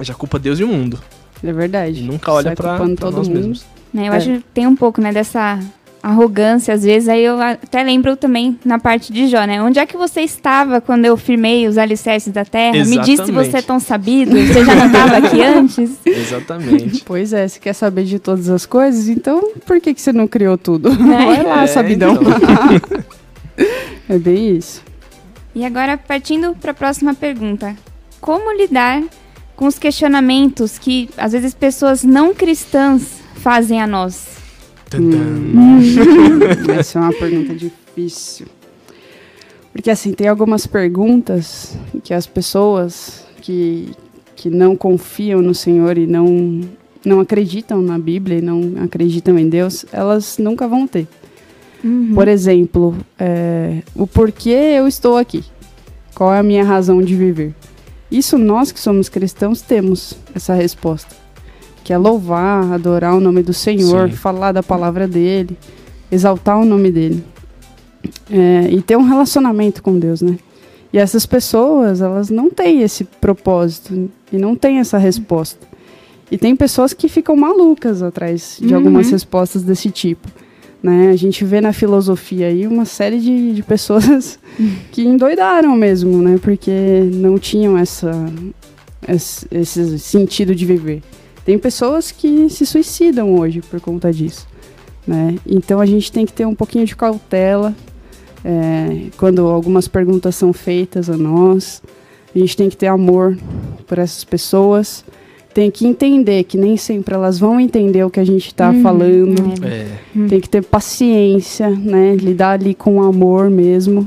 Já 0.00 0.12
culpa 0.12 0.38
Deus 0.38 0.60
e 0.60 0.64
o 0.64 0.68
mundo. 0.68 1.00
É 1.42 1.52
verdade. 1.52 2.00
E 2.00 2.04
nunca 2.04 2.32
olha 2.32 2.54
todo 2.54 3.16
nós 3.16 3.28
mundo. 3.28 3.36
mesmos. 3.38 3.64
Né, 3.92 4.08
eu 4.08 4.12
É. 4.12 4.16
acho 4.16 4.26
que 4.30 4.44
tem 4.52 4.66
um 4.66 4.76
pouco, 4.76 5.00
né, 5.00 5.12
dessa 5.12 5.58
arrogância, 6.02 6.72
às 6.74 6.84
vezes, 6.84 7.08
aí 7.08 7.24
eu 7.24 7.40
até 7.42 7.82
lembro 7.82 8.16
também 8.16 8.56
na 8.64 8.78
parte 8.78 9.12
de 9.12 9.26
Jó, 9.26 9.44
né? 9.44 9.60
Onde 9.60 9.80
é 9.80 9.84
que 9.86 9.96
você 9.96 10.20
estava 10.20 10.80
quando 10.80 11.04
eu 11.04 11.16
firmei 11.16 11.66
os 11.66 11.76
alicerces 11.76 12.32
da 12.32 12.44
terra? 12.44 12.72
Me 12.84 12.98
diz 12.98 13.04
se 13.04 13.12
Exatamente. 13.14 13.32
você 13.50 13.56
é 13.56 13.62
tão 13.62 13.80
sabido, 13.80 14.30
você 14.30 14.64
já 14.64 14.74
não 14.76 14.86
estava 14.86 15.16
aqui 15.16 15.42
antes? 15.42 15.98
Exatamente. 16.06 17.02
Pois 17.04 17.32
é, 17.32 17.48
você 17.48 17.58
quer 17.58 17.72
saber 17.72 18.04
de 18.04 18.18
todas 18.20 18.48
as 18.48 18.64
coisas, 18.64 19.08
então 19.08 19.52
por 19.66 19.80
que, 19.80 19.92
que 19.92 20.00
você 20.00 20.12
não 20.12 20.28
criou 20.28 20.56
tudo? 20.56 20.90
Vai 20.90 21.42
lá, 21.42 21.64
É, 21.64 21.66
sabidão. 21.66 22.12
então. 22.14 23.04
é 24.08 24.18
bem 24.18 24.56
isso. 24.56 24.82
E 25.54 25.64
agora, 25.64 25.98
partindo 25.98 26.54
para 26.54 26.70
a 26.70 26.74
próxima 26.74 27.12
pergunta. 27.14 27.74
Como 28.20 28.52
lidar 28.56 29.02
com 29.58 29.66
os 29.66 29.76
questionamentos 29.76 30.78
que, 30.78 31.10
às 31.18 31.32
vezes, 31.32 31.52
pessoas 31.52 32.04
não 32.04 32.32
cristãs 32.32 33.18
fazem 33.34 33.82
a 33.82 33.88
nós? 33.88 34.38
Tum. 34.88 35.10
Essa 36.78 37.00
é 37.00 37.02
uma 37.02 37.12
pergunta 37.12 37.56
difícil. 37.56 38.46
Porque 39.72 39.90
assim, 39.90 40.12
tem 40.12 40.28
algumas 40.28 40.64
perguntas 40.64 41.76
que 42.04 42.14
as 42.14 42.24
pessoas 42.24 43.26
que, 43.42 43.90
que 44.36 44.48
não 44.48 44.76
confiam 44.76 45.42
no 45.42 45.52
Senhor 45.52 45.98
e 45.98 46.06
não, 46.06 46.60
não 47.04 47.18
acreditam 47.18 47.82
na 47.82 47.98
Bíblia 47.98 48.38
e 48.38 48.40
não 48.40 48.74
acreditam 48.84 49.36
em 49.36 49.48
Deus, 49.48 49.84
elas 49.92 50.38
nunca 50.38 50.68
vão 50.68 50.86
ter. 50.86 51.08
Uhum. 51.82 52.12
Por 52.14 52.28
exemplo, 52.28 52.96
é, 53.18 53.82
o 53.92 54.06
porquê 54.06 54.76
eu 54.78 54.86
estou 54.86 55.16
aqui. 55.16 55.42
Qual 56.14 56.32
é 56.32 56.38
a 56.38 56.44
minha 56.44 56.62
razão 56.62 57.02
de 57.02 57.16
viver? 57.16 57.52
Isso 58.10 58.38
nós 58.38 58.72
que 58.72 58.80
somos 58.80 59.08
cristãos 59.08 59.60
temos 59.60 60.14
essa 60.34 60.54
resposta. 60.54 61.14
Que 61.84 61.92
é 61.92 61.98
louvar, 61.98 62.72
adorar 62.72 63.14
o 63.16 63.20
nome 63.20 63.42
do 63.42 63.52
Senhor, 63.52 64.10
Sim. 64.10 64.16
falar 64.16 64.52
da 64.52 64.62
palavra 64.62 65.06
dele, 65.06 65.56
exaltar 66.10 66.58
o 66.58 66.64
nome 66.64 66.90
dele. 66.90 67.24
É, 68.30 68.68
e 68.70 68.80
ter 68.80 68.96
um 68.96 69.02
relacionamento 69.02 69.82
com 69.82 69.98
Deus, 69.98 70.22
né? 70.22 70.38
E 70.92 70.98
essas 70.98 71.26
pessoas, 71.26 72.00
elas 72.00 72.30
não 72.30 72.48
têm 72.48 72.82
esse 72.82 73.04
propósito 73.04 74.10
e 74.32 74.38
não 74.38 74.56
têm 74.56 74.78
essa 74.78 74.96
resposta. 74.96 75.66
E 76.30 76.38
tem 76.38 76.54
pessoas 76.56 76.92
que 76.92 77.08
ficam 77.08 77.36
malucas 77.36 78.02
atrás 78.02 78.58
de 78.60 78.68
uhum. 78.68 78.76
algumas 78.76 79.10
respostas 79.10 79.62
desse 79.62 79.90
tipo. 79.90 80.28
Né? 80.82 81.10
A 81.10 81.16
gente 81.16 81.44
vê 81.44 81.60
na 81.60 81.72
filosofia 81.72 82.46
aí 82.46 82.66
uma 82.66 82.84
série 82.84 83.18
de, 83.18 83.54
de 83.54 83.62
pessoas 83.62 84.38
que 84.92 85.02
endoidaram 85.02 85.76
mesmo, 85.76 86.22
né? 86.22 86.38
Porque 86.40 86.70
não 87.12 87.38
tinham 87.38 87.76
essa, 87.76 88.12
esse, 89.06 89.98
sentido 89.98 90.54
de 90.54 90.64
viver. 90.64 91.02
Tem 91.44 91.58
pessoas 91.58 92.12
que 92.12 92.48
se 92.48 92.64
suicidam 92.64 93.34
hoje 93.36 93.60
por 93.60 93.80
conta 93.80 94.12
disso. 94.12 94.46
Né? 95.06 95.36
Então 95.46 95.80
a 95.80 95.86
gente 95.86 96.12
tem 96.12 96.26
que 96.26 96.32
ter 96.32 96.46
um 96.46 96.54
pouquinho 96.54 96.84
de 96.84 96.94
cautela 96.94 97.74
é, 98.44 99.06
quando 99.16 99.46
algumas 99.46 99.88
perguntas 99.88 100.36
são 100.36 100.52
feitas 100.52 101.10
a 101.10 101.16
nós. 101.16 101.82
A 102.34 102.38
gente 102.38 102.56
tem 102.56 102.68
que 102.68 102.76
ter 102.76 102.86
amor 102.86 103.36
por 103.86 103.98
essas 103.98 104.22
pessoas 104.22 105.04
tem 105.58 105.72
que 105.72 105.84
entender 105.84 106.44
que 106.44 106.56
nem 106.56 106.76
sempre 106.76 107.16
elas 107.16 107.36
vão 107.36 107.58
entender 107.58 108.04
o 108.04 108.10
que 108.10 108.20
a 108.20 108.24
gente 108.24 108.46
está 108.46 108.70
uhum, 108.70 108.80
falando. 108.80 109.66
É. 109.66 109.88
é. 110.16 110.28
Tem 110.28 110.38
que 110.38 110.48
ter 110.48 110.62
paciência, 110.62 111.68
né? 111.68 112.14
Lidar 112.14 112.60
ali 112.60 112.76
com 112.76 113.02
amor 113.02 113.50
mesmo. 113.50 114.06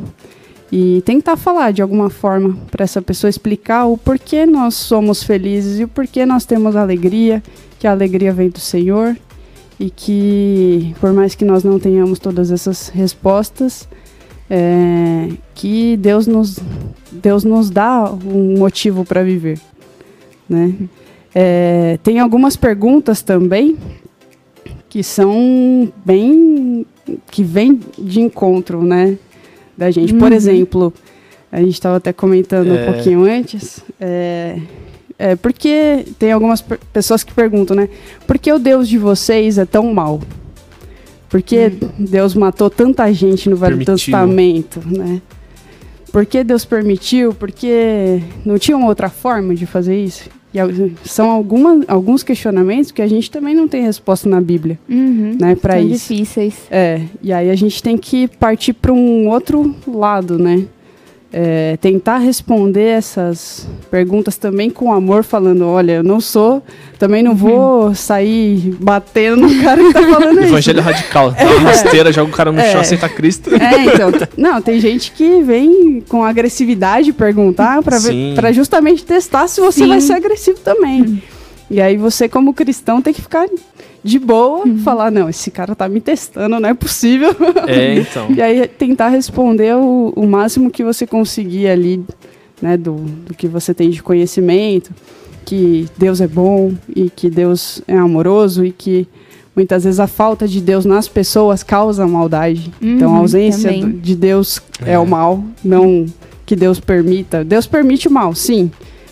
E 0.72 1.02
tentar 1.02 1.36
falar 1.36 1.72
de 1.72 1.82
alguma 1.82 2.10
forma 2.10 2.58
para 2.72 2.86
essa 2.86 3.02
pessoa 3.02 3.30
explicar 3.30 3.84
o 3.84 3.98
porquê 3.98 4.46
nós 4.46 4.76
somos 4.76 5.24
felizes 5.24 5.78
e 5.78 5.84
o 5.84 5.90
porquê 5.90 6.26
nós 6.26 6.46
temos 6.46 6.74
alegria, 6.74 7.44
que 7.78 7.86
a 7.86 7.92
alegria 7.92 8.32
vem 8.32 8.48
do 8.48 8.60
Senhor 8.60 9.18
e 9.78 9.90
que 9.90 10.96
por 11.02 11.12
mais 11.12 11.36
que 11.36 11.44
nós 11.44 11.66
não 11.66 11.78
tenhamos 11.78 12.18
todas 12.18 12.50
essas 12.50 12.88
respostas, 12.88 13.90
é, 14.50 15.28
que 15.54 15.98
Deus 15.98 16.28
nos, 16.28 16.58
Deus 17.12 17.44
nos 17.44 17.70
dá 17.70 18.10
um 18.10 18.58
motivo 18.58 19.04
para 19.04 19.22
viver, 19.22 19.60
né? 20.48 20.74
É, 21.34 21.98
tem 22.04 22.20
algumas 22.20 22.56
perguntas 22.56 23.22
também 23.22 23.78
que 24.90 25.02
são 25.04 25.92
bem 26.06 26.86
que 27.30 27.44
vêm 27.44 27.80
de 27.98 28.20
encontro, 28.20 28.84
né, 28.84 29.18
da 29.78 29.90
gente. 29.90 30.14
Uhum. 30.14 30.20
Por 30.20 30.32
exemplo, 30.34 30.94
a 31.52 31.60
gente 31.60 31.74
estava 31.74 31.98
até 31.98 32.12
comentando 32.12 32.68
é... 32.68 32.82
um 32.82 32.94
pouquinho 32.94 33.24
antes, 33.24 33.82
é, 34.00 34.60
é, 35.18 35.36
porque 35.38 36.06
tem 36.20 36.32
algumas 36.32 36.62
pessoas 36.92 37.24
que 37.24 37.34
perguntam, 37.34 37.76
né, 37.76 37.88
por 38.28 38.38
que 38.38 38.52
o 38.52 38.60
Deus 38.60 38.88
de 38.88 38.98
vocês 38.98 39.58
é 39.58 39.66
tão 39.66 39.94
mal? 39.94 40.20
Por 41.30 41.42
que 41.42 41.58
uhum. 41.58 41.90
Deus 41.98 42.36
matou 42.36 42.70
tanta 42.70 43.12
gente 43.14 43.50
no 43.50 43.56
Velho 43.56 43.78
Permitiu. 43.78 43.96
Testamento, 43.96 44.82
né? 44.86 45.22
Por 46.12 46.26
que 46.26 46.44
Deus 46.44 46.66
permitiu? 46.66 47.34
Porque 47.34 48.22
não 48.46 48.60
tinha 48.60 48.76
uma 48.76 48.88
outra 48.88 49.08
forma 49.08 49.56
de 49.56 49.66
fazer 49.66 49.98
isso? 49.98 50.30
E 50.54 50.60
são 51.08 51.30
alguma, 51.30 51.84
alguns 51.88 52.24
questionamentos 52.24 52.92
que 52.92 53.02
a 53.02 53.08
gente 53.08 53.32
também 53.32 53.56
não 53.56 53.68
tem 53.68 53.84
resposta 53.84 54.28
na 54.28 54.42
Bíblia, 54.42 54.78
uhum, 54.90 55.38
né, 55.40 55.56
para 55.56 55.80
isso. 55.80 56.14
difíceis. 56.14 56.56
É, 56.70 57.02
e 57.22 57.32
aí 57.32 57.50
a 57.50 57.56
gente 57.56 57.82
tem 57.82 57.98
que 57.98 58.28
partir 58.28 58.74
para 58.74 58.92
um 58.92 59.30
outro 59.30 59.74
lado, 59.88 60.38
né? 60.38 60.66
É, 61.34 61.78
tentar 61.78 62.18
responder 62.18 62.90
essas 62.90 63.68
perguntas 63.90 64.38
também 64.38 64.70
com 64.70 64.92
amor, 64.92 65.24
falando, 65.24 65.66
olha, 65.66 65.94
eu 65.94 66.04
não 66.04 66.20
sou, 66.20 66.62
também 67.00 67.24
não 67.24 67.34
vou 67.34 67.88
uhum. 67.88 67.96
sair 67.96 68.76
batendo 68.80 69.48
no 69.48 69.64
cara 69.64 69.82
que 69.84 69.94
tá 69.94 70.02
falando 70.02 70.40
isso. 70.40 70.50
Evangelho 70.50 70.82
radical, 70.82 71.32
dá 71.32 71.46
uma 71.46 71.70
rasteira, 71.70 72.12
joga 72.12 72.30
o 72.30 72.34
cara 72.34 72.52
no 72.52 72.60
é. 72.60 72.72
chão, 72.72 72.82
aceita 72.82 73.08
Cristo. 73.08 73.50
É, 73.56 73.86
então, 73.86 74.12
não, 74.36 74.62
tem 74.62 74.80
gente 74.80 75.12
que 75.12 75.42
vem 75.42 76.04
com 76.08 76.24
agressividade 76.24 77.14
perguntar 77.14 77.82
para 77.82 78.52
justamente 78.52 79.06
testar 79.06 79.48
se 79.48 79.62
você 79.62 79.84
Sim. 79.84 79.88
vai 79.88 80.02
ser 80.02 80.14
agressivo 80.14 80.60
também. 80.60 81.22
Uhum. 81.72 81.78
E 81.78 81.82
aí 81.82 81.98
você, 81.98 82.28
como 82.28 82.54
cristão, 82.54 83.02
tem 83.02 83.14
que 83.14 83.22
ficar 83.22 83.48
de 84.04 84.20
boa, 84.20 84.68
uhum. 84.68 84.80
falar, 84.80 85.12
não, 85.12 85.30
esse 85.30 85.50
cara 85.50 85.76
tá 85.76 85.88
me 85.88 86.02
testando, 86.02 86.60
não 86.60 86.70
é 86.70 86.74
possível. 86.74 87.36
É, 87.68 87.96
então. 88.02 88.32
e 88.32 88.42
aí 88.42 88.68
tentar 88.68 89.10
responder 89.10 89.76
o, 89.76 90.12
o 90.16 90.28
máximo 90.28 90.72
que 90.72 90.84
você 90.84 91.06
conseguir 91.06 91.68
ali, 91.68 92.04
né, 92.62 92.78
do, 92.78 92.96
do 92.96 93.34
que 93.34 93.48
você 93.48 93.74
tem 93.74 93.90
de 93.90 94.02
conhecimento, 94.02 94.92
que 95.46 95.88
Deus 95.98 96.20
é 96.20 96.28
bom 96.28 96.74
e 96.94 97.10
que 97.10 97.30
Deus 97.30 97.82
é 97.88 97.96
amoroso 97.96 98.66
e 98.66 98.72
que 98.72 99.08
muitas 99.56 99.84
vezes 99.84 100.00
a 100.00 100.08
falta 100.08 100.48
de 100.48 100.62
Deus 100.62 100.86
nas 100.86 101.08
pessoas 101.08 101.62
causa 101.62 102.08
maldade. 102.08 102.72
Uhum, 102.82 102.96
então 102.96 103.16
a 103.16 103.20
ausência 103.20 103.72
de 103.72 104.16
Deus 104.16 104.62
é. 104.84 104.94
é 104.94 105.00
o 105.00 105.06
mal, 105.06 105.44
não 105.64 106.06
que 106.46 106.56
Deus 106.56 106.80
permita. 106.80 107.44
Deus 107.44 107.68
permite 107.68 108.08
o 108.08 108.12
mal, 108.12 108.34
sim, 108.34 108.72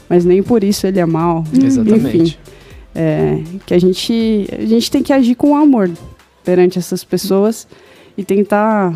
mas 0.09 0.25
nem 0.25 0.41
por 0.41 0.63
isso 0.63 0.87
ele 0.87 0.99
é 0.99 1.05
mal. 1.05 1.43
Exatamente. 1.53 2.17
Enfim, 2.17 2.35
é, 2.95 3.39
que 3.65 3.73
a 3.73 3.79
gente, 3.79 4.47
a 4.51 4.65
gente 4.65 4.89
tem 4.89 5.03
que 5.03 5.13
agir 5.13 5.35
com 5.35 5.55
amor 5.55 5.89
perante 6.43 6.79
essas 6.79 7.03
pessoas 7.03 7.67
e 8.17 8.23
tentar 8.23 8.93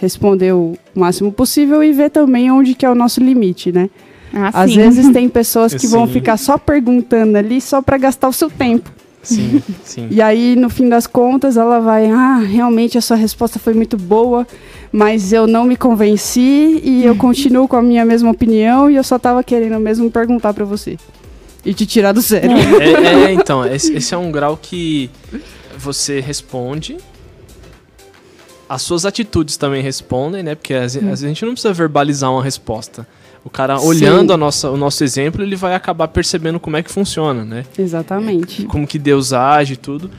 responder 0.00 0.52
o 0.52 0.76
máximo 0.94 1.30
possível 1.32 1.82
e 1.82 1.92
ver 1.92 2.10
também 2.10 2.50
onde 2.50 2.74
que 2.74 2.84
é 2.84 2.90
o 2.90 2.94
nosso 2.94 3.20
limite, 3.20 3.70
né? 3.70 3.90
Ah, 4.32 4.62
Às 4.62 4.70
sim. 4.70 4.76
vezes 4.76 5.12
tem 5.12 5.28
pessoas 5.30 5.72
que 5.72 5.86
sim. 5.86 5.88
vão 5.88 6.06
ficar 6.06 6.36
só 6.36 6.56
perguntando 6.56 7.36
ali 7.36 7.60
só 7.60 7.82
para 7.82 7.98
gastar 7.98 8.28
o 8.28 8.32
seu 8.32 8.50
tempo. 8.50 8.90
Sim, 9.22 9.62
sim. 9.84 10.08
E 10.10 10.20
aí, 10.20 10.56
no 10.56 10.68
fim 10.68 10.88
das 10.88 11.06
contas, 11.06 11.56
ela 11.56 11.78
vai, 11.80 12.10
ah, 12.10 12.38
realmente 12.38 12.98
a 12.98 13.00
sua 13.00 13.16
resposta 13.16 13.58
foi 13.58 13.74
muito 13.74 13.96
boa, 13.96 14.46
mas 14.90 15.32
eu 15.32 15.46
não 15.46 15.64
me 15.64 15.76
convenci 15.76 16.80
e 16.82 17.04
eu 17.04 17.14
continuo 17.14 17.68
com 17.68 17.76
a 17.76 17.82
minha 17.82 18.04
mesma 18.04 18.30
opinião 18.30 18.90
e 18.90 18.96
eu 18.96 19.04
só 19.04 19.16
estava 19.16 19.44
querendo 19.44 19.78
mesmo 19.78 20.10
perguntar 20.10 20.52
para 20.52 20.64
você 20.64 20.96
e 21.64 21.72
te 21.72 21.86
tirar 21.86 22.12
do 22.12 22.22
sério. 22.22 22.50
É, 22.80 22.92
é, 22.92 23.24
é 23.24 23.32
então, 23.32 23.64
esse, 23.64 23.92
esse, 23.94 24.14
é 24.14 24.18
um 24.18 24.30
grau 24.30 24.56
que 24.56 25.10
você 25.78 26.20
responde. 26.20 26.96
As 28.68 28.82
suas 28.82 29.04
atitudes 29.04 29.56
também 29.56 29.82
respondem, 29.82 30.42
né? 30.42 30.54
Porque 30.54 30.74
às, 30.74 30.96
hum. 30.96 31.00
vezes 31.00 31.24
a 31.24 31.28
gente 31.28 31.44
não 31.44 31.52
precisa 31.52 31.72
verbalizar 31.72 32.32
uma 32.32 32.42
resposta. 32.42 33.06
O 33.44 33.50
cara, 33.50 33.76
Sim. 33.78 33.86
olhando 33.86 34.32
a 34.32 34.36
nossa, 34.36 34.70
o 34.70 34.76
nosso 34.76 35.02
exemplo, 35.02 35.42
ele 35.42 35.56
vai 35.56 35.74
acabar 35.74 36.08
percebendo 36.08 36.60
como 36.60 36.76
é 36.76 36.82
que 36.82 36.90
funciona, 36.90 37.44
né? 37.44 37.64
Exatamente. 37.76 38.62
É, 38.62 38.66
como 38.66 38.86
que 38.86 38.98
Deus 38.98 39.32
age 39.32 39.74
e 39.74 39.76
tudo. 39.76 40.10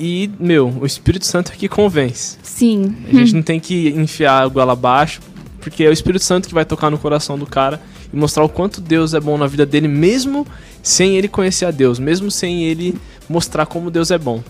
E, 0.00 0.30
meu, 0.40 0.68
o 0.80 0.86
Espírito 0.86 1.24
Santo 1.24 1.52
é 1.52 1.56
que 1.56 1.68
convence. 1.68 2.38
Sim. 2.42 2.96
A 3.08 3.14
gente 3.14 3.32
hum. 3.32 3.36
não 3.36 3.42
tem 3.42 3.60
que 3.60 3.90
enfiar 3.90 4.42
a 4.42 4.48
goela 4.48 4.72
abaixo, 4.72 5.20
porque 5.60 5.84
é 5.84 5.88
o 5.88 5.92
Espírito 5.92 6.24
Santo 6.24 6.48
que 6.48 6.54
vai 6.54 6.64
tocar 6.64 6.90
no 6.90 6.98
coração 6.98 7.38
do 7.38 7.46
cara 7.46 7.80
e 8.14 8.16
mostrar 8.16 8.44
o 8.44 8.48
quanto 8.48 8.80
Deus 8.80 9.12
é 9.12 9.18
bom 9.18 9.36
na 9.36 9.48
vida 9.48 9.66
dele, 9.66 9.88
mesmo 9.88 10.46
sem 10.80 11.16
ele 11.16 11.26
conhecer 11.26 11.64
a 11.64 11.72
Deus, 11.72 11.98
mesmo 11.98 12.30
sem 12.30 12.62
ele 12.62 12.94
mostrar 13.28 13.66
como 13.66 13.90
Deus 13.90 14.12
é 14.12 14.18
bom. 14.18 14.40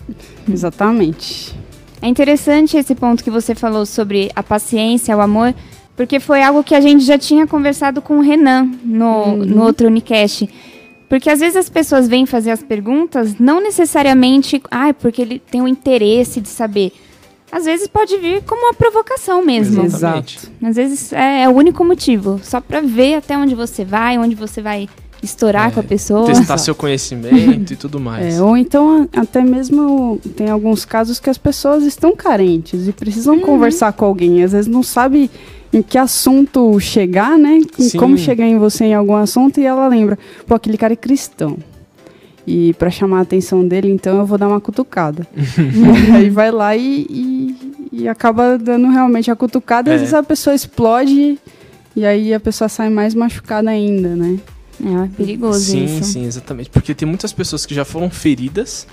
Exatamente. 0.47 1.55
É 1.99 2.07
interessante 2.07 2.77
esse 2.77 2.93
ponto 2.93 3.23
que 3.23 3.31
você 3.31 3.55
falou 3.55 3.83
sobre 3.83 4.29
a 4.35 4.43
paciência, 4.43 5.17
o 5.17 5.21
amor, 5.21 5.55
porque 5.95 6.19
foi 6.19 6.43
algo 6.43 6.63
que 6.63 6.75
a 6.75 6.81
gente 6.81 7.03
já 7.03 7.17
tinha 7.17 7.47
conversado 7.47 8.03
com 8.03 8.19
o 8.19 8.21
Renan 8.21 8.69
no, 8.83 9.23
uhum. 9.23 9.35
no 9.37 9.63
outro 9.63 9.87
Unicast. 9.87 10.47
Porque 11.09 11.29
às 11.29 11.39
vezes 11.39 11.55
as 11.55 11.69
pessoas 11.69 12.07
vêm 12.07 12.27
fazer 12.27 12.51
as 12.51 12.61
perguntas, 12.61 13.39
não 13.39 13.61
necessariamente, 13.61 14.61
ah, 14.69 14.93
porque 14.93 15.21
ele 15.21 15.39
tem 15.39 15.61
o 15.61 15.67
interesse 15.67 16.39
de 16.39 16.49
saber 16.49 16.91
às 17.55 17.63
vezes 17.63 17.87
pode 17.87 18.17
vir 18.17 18.43
como 18.43 18.63
uma 18.63 18.73
provocação 18.73 19.41
mesmo. 19.41 19.85
Exato. 19.85 20.51
Às 20.61 20.75
vezes 20.75 21.13
é, 21.13 21.43
é 21.43 21.49
o 21.49 21.53
único 21.53 21.85
motivo, 21.85 22.37
só 22.43 22.59
para 22.59 22.81
ver 22.81 23.15
até 23.15 23.37
onde 23.37 23.55
você 23.55 23.85
vai, 23.85 24.17
onde 24.17 24.35
você 24.35 24.61
vai 24.61 24.89
estourar 25.23 25.69
é, 25.69 25.71
com 25.71 25.79
a 25.79 25.83
pessoa. 25.83 26.25
Testar 26.25 26.57
seu 26.57 26.75
conhecimento 26.75 27.71
e 27.71 27.75
tudo 27.77 27.97
mais. 27.97 28.35
É, 28.35 28.41
ou 28.41 28.57
então 28.57 29.07
até 29.15 29.41
mesmo 29.41 30.19
tem 30.35 30.49
alguns 30.49 30.83
casos 30.83 31.17
que 31.17 31.29
as 31.29 31.37
pessoas 31.37 31.85
estão 31.85 32.13
carentes 32.13 32.89
e 32.89 32.91
precisam 32.91 33.35
uhum. 33.35 33.41
conversar 33.41 33.93
com 33.93 34.03
alguém. 34.03 34.43
Às 34.43 34.51
vezes 34.51 34.67
não 34.67 34.83
sabe 34.83 35.31
em 35.71 35.81
que 35.81 35.97
assunto 35.97 36.77
chegar, 36.81 37.37
né? 37.37 37.61
Em 37.79 37.89
como 37.91 38.17
chegar 38.17 38.45
em 38.45 38.57
você 38.57 38.83
em 38.83 38.93
algum 38.93 39.15
assunto 39.15 39.61
e 39.61 39.65
ela 39.65 39.87
lembra, 39.87 40.19
pô, 40.45 40.55
aquele 40.55 40.77
cara 40.77 40.91
é 40.91 40.97
cristão. 40.97 41.57
E 42.47 42.73
para 42.73 42.91
chamar 42.91 43.19
a 43.19 43.21
atenção 43.21 43.67
dele, 43.67 43.89
então 43.89 44.19
eu 44.19 44.25
vou 44.25 44.37
dar 44.37 44.47
uma 44.47 44.61
cutucada. 44.61 45.27
aí 46.15 46.29
vai 46.29 46.51
lá 46.51 46.75
e, 46.75 47.07
e, 47.09 47.55
e, 47.91 48.07
acaba 48.07 48.57
dando 48.57 48.89
realmente 48.89 49.31
a 49.31 49.35
cutucada, 49.35 49.91
é. 49.91 49.95
às 49.95 50.01
vezes 50.01 50.13
a 50.13 50.23
pessoa 50.23 50.55
explode 50.55 51.39
e 51.95 52.05
aí 52.05 52.33
a 52.33 52.39
pessoa 52.39 52.69
sai 52.69 52.89
mais 52.89 53.15
machucada 53.15 53.69
ainda, 53.69 54.15
né? 54.15 54.39
É 54.79 55.07
perigoso 55.15 55.71
sim, 55.71 55.85
isso. 55.85 56.03
Sim, 56.03 56.03
sim, 56.03 56.25
exatamente. 56.25 56.69
Porque 56.69 56.93
tem 56.93 57.07
muitas 57.07 57.31
pessoas 57.31 57.65
que 57.65 57.73
já 57.73 57.85
foram 57.85 58.09
feridas 58.09 58.85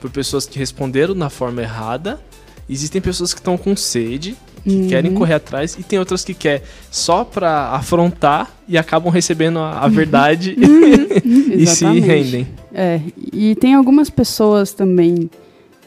por 0.00 0.10
pessoas 0.10 0.46
que 0.46 0.58
responderam 0.58 1.14
na 1.14 1.28
forma 1.28 1.60
errada 1.60 2.20
Existem 2.68 3.00
pessoas 3.00 3.34
que 3.34 3.40
estão 3.40 3.56
com 3.56 3.76
sede, 3.76 4.36
que 4.62 4.70
uhum. 4.70 4.88
querem 4.88 5.12
correr 5.12 5.34
atrás, 5.34 5.76
e 5.78 5.82
tem 5.82 5.98
outras 5.98 6.24
que 6.24 6.32
querem 6.32 6.62
só 6.90 7.24
para 7.24 7.68
afrontar 7.70 8.50
e 8.66 8.78
acabam 8.78 9.12
recebendo 9.12 9.58
a, 9.58 9.80
a 9.80 9.88
verdade 9.88 10.56
uhum. 10.58 11.52
e 11.52 11.66
se 11.66 11.84
rendem. 12.00 12.46
É, 12.72 13.00
e 13.32 13.54
tem 13.56 13.74
algumas 13.74 14.08
pessoas 14.08 14.72
também 14.72 15.30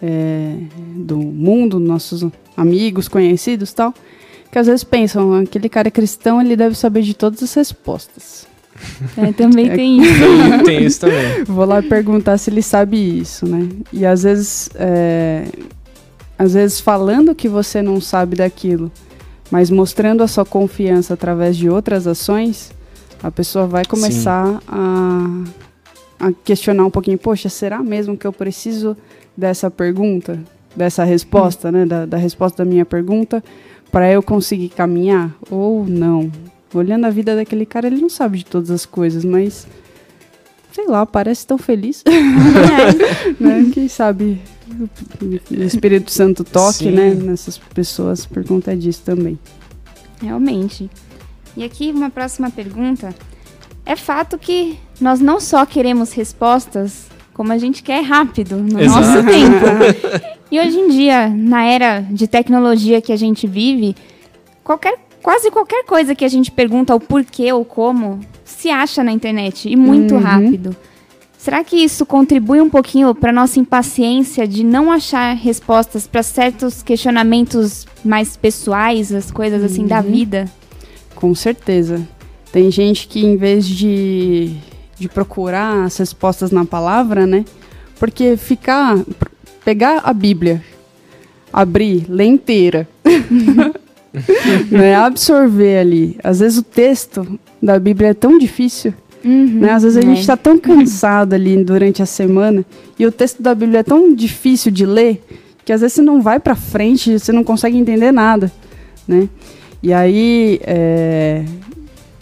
é, 0.02 0.54
do 0.96 1.18
mundo, 1.18 1.80
nossos 1.80 2.26
amigos, 2.56 3.08
conhecidos 3.08 3.74
tal, 3.74 3.94
que 4.52 4.60
às 4.60 4.68
vezes 4.68 4.84
pensam, 4.84 5.34
aquele 5.34 5.70
cara 5.70 5.92
cristão, 5.92 6.42
ele 6.42 6.56
deve 6.56 6.76
saber 6.76 7.02
de 7.02 7.14
todas 7.14 7.42
as 7.44 7.54
respostas. 7.54 8.48
É, 9.18 9.32
também 9.32 9.72
tem 9.72 9.98
isso. 10.00 10.20
Tem, 10.20 10.64
tem, 10.64 10.86
isso 10.86 11.00
também. 11.00 11.44
Vou 11.46 11.66
lá 11.66 11.82
perguntar 11.82 12.38
se 12.38 12.52
ele 12.52 12.62
sabe 12.62 13.20
isso, 13.20 13.48
né? 13.48 13.68
E 13.92 14.06
às 14.06 14.22
vezes, 14.22 14.70
é, 14.76 15.46
às 16.38 16.54
vezes 16.54 16.80
falando 16.80 17.34
que 17.34 17.48
você 17.48 17.82
não 17.82 18.00
sabe 18.00 18.36
daquilo, 18.36 18.92
mas 19.50 19.70
mostrando 19.70 20.22
a 20.22 20.28
sua 20.28 20.46
confiança 20.46 21.14
através 21.14 21.56
de 21.58 21.70
outras 21.70 22.06
ações, 22.06 22.72
a 23.24 23.32
pessoa 23.32 23.66
vai 23.66 23.84
começar 23.86 24.62
a, 24.68 25.44
a 26.20 26.32
questionar 26.44 26.86
um 26.86 26.92
pouquinho, 26.92 27.18
poxa, 27.18 27.50
será 27.50 27.82
mesmo 27.82 28.18
que 28.18 28.28
eu 28.28 28.34
preciso 28.34 28.96
dessa 29.36 29.72
pergunta, 29.72 30.40
dessa 30.76 31.04
resposta, 31.04 31.70
hum. 31.70 31.72
né, 31.72 31.86
da, 31.86 32.06
da 32.06 32.18
resposta 32.18 32.64
da 32.64 32.70
minha 32.70 32.86
pergunta, 32.86 33.44
para 33.92 34.12
eu 34.12 34.22
conseguir 34.22 34.70
caminhar 34.70 35.34
ou 35.50 35.86
não? 35.86 36.32
Olhando 36.74 37.06
a 37.06 37.10
vida 37.10 37.36
daquele 37.36 37.66
cara, 37.66 37.88
ele 37.88 38.02
não 38.02 38.10
sabe 38.10 38.40
de 38.40 38.46
todas 38.46 38.70
as 38.70 38.86
coisas, 38.86 39.24
mas 39.24 39.66
sei 40.74 40.86
lá, 40.86 41.06
parece 41.06 41.48
tão 41.48 41.58
feliz. 41.58 42.04
né? 43.40 43.72
Quem 43.74 43.88
sabe 43.88 44.40
o 45.52 45.64
Espírito 45.64 46.12
Santo 46.12 46.44
toque, 46.44 46.90
né, 46.90 47.14
nessas 47.14 47.58
pessoas 47.58 48.26
por 48.26 48.44
conta 48.46 48.76
disso 48.76 49.02
também. 49.06 49.40
Realmente. 50.22 50.90
E 51.56 51.64
aqui 51.64 51.92
uma 51.92 52.10
próxima 52.10 52.50
pergunta. 52.50 53.14
É 53.86 53.96
fato 53.96 54.38
que 54.38 54.78
nós 55.00 55.20
não 55.20 55.40
só 55.40 55.66
queremos 55.66 56.12
respostas, 56.12 57.08
como 57.34 57.54
a 57.54 57.58
gente 57.58 57.82
quer 57.84 58.02
rápido, 58.02 58.58
no 58.58 58.82
Exato. 58.82 59.00
nosso 59.00 59.26
tempo. 59.28 60.32
e 60.52 60.60
hoje 60.60 60.78
em 60.78 60.90
dia, 60.90 61.30
na 61.30 61.64
era 61.66 62.02
de 62.02 62.28
tecnologia 62.28 63.02
que 63.02 63.14
a 63.14 63.16
gente 63.16 63.48
vive, 63.48 63.96
qualquer 64.64 65.00
quase 65.22 65.52
qualquer 65.52 65.84
coisa 65.86 66.16
que 66.16 66.24
a 66.24 66.28
gente 66.28 66.52
pergunta 66.52 66.96
o 66.96 67.00
porquê 67.00 67.52
ou 67.52 67.66
como 67.66 68.20
se 68.46 68.70
acha 68.70 69.04
na 69.04 69.12
internet 69.12 69.70
e 69.70 69.76
muito 69.76 70.16
uhum. 70.16 70.22
rápido. 70.22 70.76
Será 71.38 71.64
que 71.64 71.78
isso 71.78 72.06
contribui 72.06 72.60
um 72.60 72.70
pouquinho 72.70 73.14
para 73.14 73.32
nossa 73.32 73.60
impaciência 73.60 74.48
de 74.48 74.64
não 74.64 74.92
achar 74.92 75.36
respostas 75.36 76.08
para 76.08 76.24
certos 76.24 76.82
questionamentos 76.82 77.86
mais 78.04 78.36
pessoais, 78.36 79.14
as 79.14 79.30
coisas 79.30 79.64
assim 79.64 79.84
uhum. 79.84 79.88
da 79.88 80.02
vida? 80.02 80.46
Com 81.16 81.34
certeza. 81.36 82.06
Tem 82.52 82.72
gente 82.72 83.08
que 83.08 83.24
em 83.24 83.38
vez 83.38 83.68
de, 83.68 84.56
de 84.98 85.08
procurar 85.08 85.86
as 85.86 85.96
respostas 85.98 86.50
na 86.52 86.66
palavra, 86.66 87.28
né? 87.28 87.46
Porque 88.00 88.36
ficar 88.36 88.98
pegar 89.64 90.02
a 90.04 90.14
Bíblia, 90.14 90.64
abrir, 91.52 92.06
ler 92.10 92.26
inteira. 92.26 92.88
né, 94.72 94.96
absorver 94.96 95.80
ali. 95.80 96.18
Às 96.24 96.40
vezes 96.40 96.58
o 96.58 96.64
texto 96.64 97.40
da 97.62 97.78
Bíblia 97.80 98.10
é 98.10 98.14
tão 98.14 98.38
difícil. 98.38 98.94
Uhum, 99.28 99.60
né? 99.60 99.72
Às 99.72 99.84
vezes 99.84 99.98
a 99.98 100.02
gente 100.02 100.22
está 100.22 100.38
tão 100.38 100.58
cansado 100.58 101.34
ali 101.34 101.62
durante 101.62 102.02
a 102.02 102.06
semana 102.06 102.66
e 102.98 103.06
o 103.06 103.12
texto 103.12 103.44
da 103.44 103.54
Bíblia 103.54 103.82
é 103.82 103.84
tão 103.84 104.16
difícil 104.16 104.72
de 104.72 104.86
ler 104.86 105.22
que 105.66 105.74
às 105.74 105.82
vezes 105.82 105.96
você 105.96 106.02
não 106.02 106.22
vai 106.22 106.40
para 106.40 106.56
frente, 106.56 107.20
você 107.20 107.34
não 107.34 107.44
consegue 107.44 107.78
entender 107.78 108.14
nada, 108.14 108.50
né? 109.06 109.28
E 109.84 109.92
aí, 109.92 110.62
é, 110.64 111.44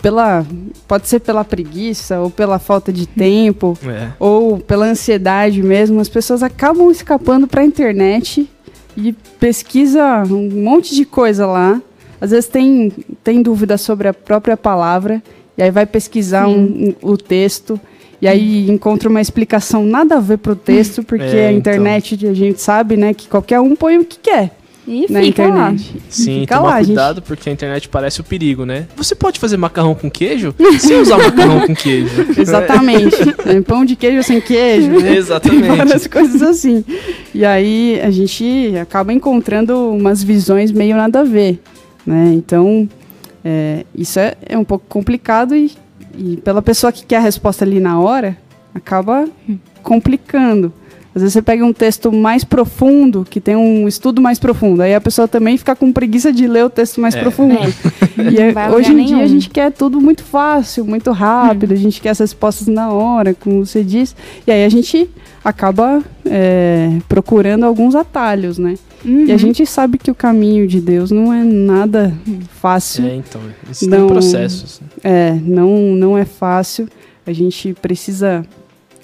pela, 0.02 0.44
pode 0.88 1.08
ser 1.08 1.20
pela 1.20 1.44
preguiça 1.44 2.20
ou 2.20 2.32
pela 2.32 2.58
falta 2.58 2.92
de 2.92 3.06
tempo 3.06 3.78
é. 3.86 4.10
ou 4.20 4.58
pela 4.58 4.88
ansiedade 4.88 5.62
mesmo, 5.62 6.00
as 6.00 6.10
pessoas 6.10 6.42
acabam 6.42 6.90
escapando 6.90 7.46
para 7.46 7.62
a 7.62 7.66
internet 7.66 8.50
e 8.98 9.14
pesquisa 9.40 10.24
um 10.28 10.50
monte 10.64 10.96
de 10.96 11.06
coisa 11.06 11.46
lá. 11.46 11.80
Às 12.20 12.32
vezes 12.32 12.50
tem, 12.50 12.92
tem 13.24 13.44
dúvida 13.44 13.78
sobre 13.78 14.08
a 14.08 14.14
própria 14.14 14.58
palavra, 14.58 15.22
e 15.58 15.64
aí 15.64 15.72
vai 15.72 15.86
pesquisar 15.86 16.48
um, 16.48 16.94
um, 17.02 17.12
o 17.12 17.18
texto, 17.18 17.80
e 18.22 18.28
aí 18.28 18.70
encontra 18.70 19.10
uma 19.10 19.22
explicação 19.22 19.86
nada 19.86 20.16
a 20.18 20.20
ver 20.20 20.38
pro 20.38 20.56
texto, 20.56 21.02
porque 21.06 21.24
é, 21.24 21.48
a 21.48 21.52
então. 21.52 21.58
internet 21.74 22.16
então. 22.16 22.30
a 22.30 22.34
gente 22.34 22.62
sabe, 22.62 22.98
né, 22.98 23.14
que 23.14 23.28
qualquer 23.28 23.60
um 23.60 23.76
põe 23.76 23.98
o 23.98 24.06
que 24.06 24.18
quer. 24.20 24.52
E 24.88 25.12
na 25.12 25.20
fica 25.22 25.44
internet. 25.44 25.94
Lá. 25.96 26.02
Sim, 26.10 26.42
fica 26.42 26.58
toma 26.58 26.70
lá, 26.70 26.84
cuidado 26.84 27.16
gente. 27.16 27.26
porque 27.26 27.50
a 27.50 27.54
internet 27.54 27.90
parece 27.90 28.22
o 28.22 28.24
perigo, 28.24 28.66
né? 28.66 28.86
Você 28.96 29.16
pode 29.16 29.40
fazer 29.40 29.58
macarrão 29.58 29.96
com 29.96 30.12
queijo 30.12 30.54
sem 30.80 30.98
usar 30.98 31.18
macarrão 31.18 31.66
com 31.66 31.76
queijo. 31.76 32.26
Exatamente. 32.38 33.16
É, 33.46 33.62
pão 33.62 33.84
de 33.84 33.96
queijo 33.96 34.22
sem 34.22 34.40
queijo, 34.40 34.92
né? 34.92 35.16
Exatamente. 35.16 35.68
Tem 35.68 35.76
várias 35.76 36.06
coisas 36.06 36.42
assim. 36.44 36.86
E 37.34 37.44
aí 37.44 38.00
a 38.02 38.12
gente 38.12 38.74
acaba 38.80 39.12
encontrando 39.12 39.76
umas 39.90 40.24
visões 40.24 40.72
meio 40.72 40.96
nada 40.96 41.22
a 41.22 41.24
ver, 41.24 41.60
né? 42.06 42.34
Então, 42.36 42.88
é, 43.46 43.86
isso 43.94 44.20
é, 44.20 44.34
é 44.44 44.58
um 44.58 44.64
pouco 44.64 44.86
complicado 44.90 45.56
e, 45.56 45.72
e 46.18 46.38
pela 46.38 46.64
pessoa 46.64 46.92
que 46.92 47.06
quer 47.06 47.18
a 47.18 47.22
resposta 47.22 47.64
ali 47.64 47.80
na 47.80 48.00
hora, 48.00 48.36
acaba 48.74 49.30
complicando. 49.84 50.74
Às 51.14 51.22
vezes 51.22 51.34
você 51.34 51.42
pega 51.42 51.64
um 51.64 51.72
texto 51.72 52.12
mais 52.12 52.44
profundo, 52.44 53.26
que 53.30 53.40
tem 53.40 53.56
um 53.56 53.88
estudo 53.88 54.22
mais 54.22 54.38
profundo, 54.38 54.82
aí 54.82 54.94
a 54.94 55.00
pessoa 55.00 55.30
também 55.30 55.58
fica 55.58 55.74
com 55.74 55.90
preguiça 55.94 56.34
de 56.34 56.46
ler 56.46 56.66
o 56.66 56.70
texto 56.70 57.00
mais 57.00 57.16
é. 57.16 57.22
profundo. 57.22 57.58
É. 58.18 58.22
E 58.32 58.38
é, 58.38 58.70
hoje 58.70 58.92
em 58.92 58.96
nenhum. 58.96 59.08
dia 59.08 59.24
a 59.24 59.28
gente 59.28 59.50
quer 59.50 59.72
tudo 59.72 60.02
muito 60.02 60.24
fácil, 60.24 60.84
muito 60.84 61.12
rápido, 61.12 61.72
hum. 61.72 61.74
a 61.74 61.78
gente 61.78 62.02
quer 62.02 62.10
as 62.10 62.20
respostas 62.20 62.68
na 62.68 62.90
hora, 62.92 63.34
como 63.34 63.66
você 63.66 63.84
diz. 63.84 64.16
E 64.46 64.52
aí 64.52 64.66
a 64.66 64.70
gente 64.70 65.10
acaba 65.44 66.02
é, 66.26 66.98
procurando 67.08 67.66
alguns 67.66 67.94
atalhos, 67.96 68.58
né? 68.58 68.76
Uhum. 69.06 69.26
E 69.26 69.32
a 69.32 69.34
uhum. 69.34 69.38
gente 69.38 69.66
sabe 69.66 70.00
que 70.00 70.10
o 70.10 70.16
caminho 70.16 70.68
de 70.68 70.82
Deus 70.82 71.12
não 71.12 71.32
é 71.32 71.44
nada 71.44 72.12
fácil. 72.60 73.06
É, 73.06 73.16
então, 73.16 73.42
isso 73.72 73.88
não, 73.88 74.00
tem 74.00 74.08
processos. 74.08 74.82
É, 75.04 75.34
não, 75.34 75.96
não 75.96 76.18
é 76.18 76.26
fácil. 76.26 76.90
A 77.26 77.32
gente 77.32 77.74
precisa 77.76 78.46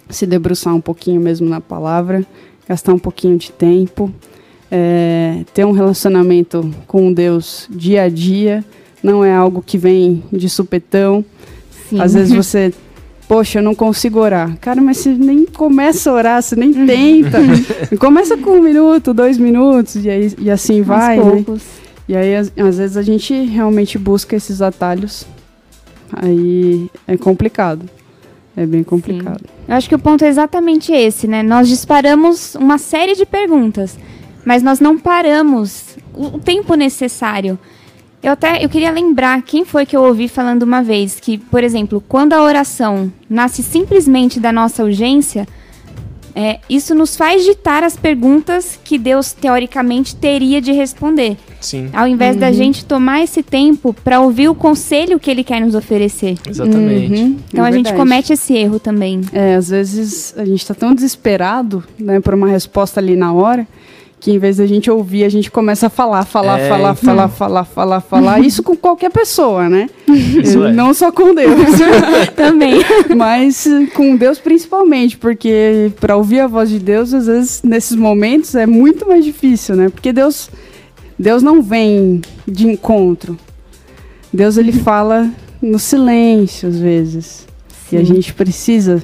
se 0.10 0.26
debruçar 0.26 0.76
um 0.76 0.82
pouquinho 0.82 1.22
mesmo 1.22 1.48
na 1.48 1.62
palavra, 1.62 2.26
gastar 2.68 2.94
um 2.94 3.00
pouquinho 3.00 3.38
de 3.38 3.52
tempo, 3.52 4.12
é, 4.72 5.44
ter 5.54 5.66
um 5.66 5.72
relacionamento 5.72 6.70
com 6.88 7.14
Deus 7.14 7.68
dia 7.70 8.04
a 8.04 8.10
dia, 8.10 8.66
não 9.04 9.24
é 9.24 9.34
algo 9.34 9.62
que 9.62 9.78
vem 9.78 10.24
de 10.34 10.50
supetão. 10.50 11.24
Sim. 11.90 12.02
Às 12.02 12.14
vezes 12.14 12.34
você, 12.34 12.74
poxa, 13.32 13.60
eu 13.60 13.64
não 13.64 13.74
consigo 13.74 14.20
orar. 14.20 14.58
Cara, 14.60 14.82
mas 14.82 14.98
você 14.98 15.14
nem 15.14 15.46
começa 15.46 16.12
a 16.12 16.14
orar, 16.14 16.44
você 16.44 16.54
nem 16.54 16.74
tenta. 16.74 17.38
começa 17.98 18.36
com 18.36 18.58
um 18.58 18.62
minuto, 18.62 19.14
dois 19.14 19.38
minutos, 19.38 19.96
e, 20.04 20.10
aí, 20.10 20.34
e 20.38 20.52
assim 20.52 20.82
vai. 20.82 21.18
Né? 21.18 21.46
E 22.10 22.14
aí, 22.18 22.36
às, 22.36 22.52
às 22.58 22.78
vezes, 22.78 22.98
a 22.98 23.02
gente 23.02 23.34
realmente 23.34 23.98
busca 23.98 24.36
esses 24.36 24.62
atalhos. 24.62 25.26
Aí 26.12 26.90
é 27.08 27.16
complicado. 27.16 27.90
É 28.58 28.66
bem 28.66 28.84
complicado. 28.84 29.40
Sim. 29.40 29.64
Eu 29.66 29.76
acho 29.76 29.88
que 29.88 29.96
o 29.96 30.00
ponto 30.00 30.26
é 30.26 30.28
exatamente 30.28 30.92
esse, 30.92 31.26
né? 31.26 31.42
Nós 31.42 31.70
disparamos 31.70 32.56
uma 32.56 32.78
série 32.78 33.16
de 33.16 33.26
perguntas, 33.26 33.98
mas 34.44 34.62
nós 34.62 34.82
não 34.82 35.00
paramos 35.00 35.96
o 36.14 36.38
tempo 36.38 36.76
necessário. 36.76 37.58
Eu 38.24 38.34
até 38.34 38.64
eu 38.64 38.70
queria 38.70 38.92
lembrar 38.92 39.42
quem 39.42 39.66
foi 39.66 39.86
que 39.86 39.96
eu 39.96 40.04
ouvi 40.04 40.28
falando 40.28 40.64
uma 40.64 40.84
vez 40.84 41.20
que, 41.20 41.38
por 41.38 41.64
exemplo, 41.64 42.04
quando 42.08 42.34
a 42.34 42.44
oração 42.44 43.12
nasce 43.28 43.64
simplesmente 43.64 44.40
da 44.40 44.52
nossa 44.52 44.84
urgência, 44.84 45.48
é, 46.36 46.60
isso 46.70 46.94
nos 46.96 47.16
faz 47.16 47.44
ditar 47.44 47.84
as 47.84 47.98
perguntas 47.98 48.80
que 48.84 48.98
Deus 48.98 49.34
teoricamente 49.34 50.16
teria 50.16 50.62
de 50.62 50.72
responder. 50.72 51.36
Sim. 51.60 51.90
Ao 51.94 52.08
invés 52.08 52.36
uhum. 52.36 52.42
da 52.42 52.52
gente 52.52 52.86
tomar 52.86 53.24
esse 53.24 53.44
tempo 53.44 53.94
para 53.94 54.22
ouvir 54.22 54.50
o 54.50 54.56
conselho 54.56 55.20
que 55.20 55.30
ele 55.30 55.44
quer 55.44 55.60
nos 55.60 55.76
oferecer. 55.76 56.38
Exatamente. 56.48 57.22
Uhum. 57.22 57.38
Então 57.52 57.66
é 57.66 57.70
a 57.70 57.72
gente 57.72 57.94
comete 57.94 58.34
esse 58.34 58.54
erro 58.54 58.80
também. 58.80 59.22
É, 59.34 59.56
às 59.56 59.70
vezes 59.70 60.34
a 60.38 60.46
gente 60.46 60.62
está 60.62 60.74
tão 60.74 60.94
desesperado 60.94 61.84
né, 62.00 62.20
por 62.20 62.34
uma 62.34 62.48
resposta 62.48 63.00
ali 63.00 63.16
na 63.16 63.34
hora 63.34 63.68
que 64.22 64.32
em 64.32 64.38
vez 64.38 64.58
da 64.58 64.68
gente 64.68 64.90
ouvir, 64.90 65.24
a 65.24 65.30
gente 65.30 65.50
começa 65.50 65.88
a 65.88 65.90
falar, 65.90 66.24
falar, 66.24 66.60
é, 66.60 66.70
falar, 66.70 66.92
então. 66.92 67.04
falar, 67.04 67.28
falar, 67.34 67.66
falar, 67.66 68.02
falar. 68.02 68.40
Isso 68.40 68.62
com 68.62 68.78
qualquer 68.78 69.10
pessoa, 69.10 69.68
né? 69.68 69.90
Isso 70.08 70.64
é. 70.64 70.72
Não 70.72 70.94
só 70.94 71.12
com 71.12 71.34
Deus. 71.34 71.60
Também. 72.38 72.76
Mas 73.18 73.68
com 73.96 74.16
Deus 74.16 74.38
principalmente, 74.38 75.18
porque 75.18 75.92
para 76.00 76.16
ouvir 76.16 76.42
a 76.42 76.48
voz 76.48 76.70
de 76.70 76.78
Deus, 76.78 77.16
às 77.16 77.26
vezes, 77.26 77.64
nesses 77.64 77.98
momentos, 77.98 78.54
é 78.54 78.68
muito 78.68 79.08
mais 79.08 79.26
difícil, 79.26 79.76
né? 79.76 79.90
Porque 79.90 80.14
Deus, 80.14 80.52
Deus 81.18 81.42
não 81.42 81.60
vem 81.60 82.22
de 82.48 82.68
encontro. 82.68 83.36
Deus, 84.32 84.56
ele 84.56 84.72
fala 84.72 85.32
no 85.60 85.80
silêncio, 85.80 86.70
às 86.70 86.78
vezes. 86.78 87.48
Sim. 87.90 87.96
E 87.96 88.00
a 88.00 88.04
gente 88.04 88.36
precisa 88.36 89.04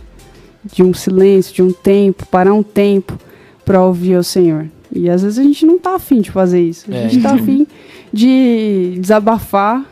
de 0.63 0.83
um 0.83 0.93
silêncio, 0.93 1.55
de 1.55 1.63
um 1.63 1.71
tempo, 1.71 2.23
parar 2.27 2.53
um 2.53 2.61
tempo 2.61 3.17
para 3.65 3.81
ouvir 3.81 4.15
o 4.15 4.23
Senhor. 4.23 4.69
E 4.93 5.09
às 5.09 5.23
vezes 5.23 5.39
a 5.39 5.43
gente 5.43 5.65
não 5.65 5.77
tá 5.77 5.95
afim 5.95 6.21
de 6.21 6.31
fazer 6.31 6.61
isso. 6.61 6.85
A 6.91 6.95
é. 6.95 7.09
gente 7.09 7.21
tá 7.21 7.33
afim 7.33 7.67
de 8.11 8.97
desabafar. 8.99 9.85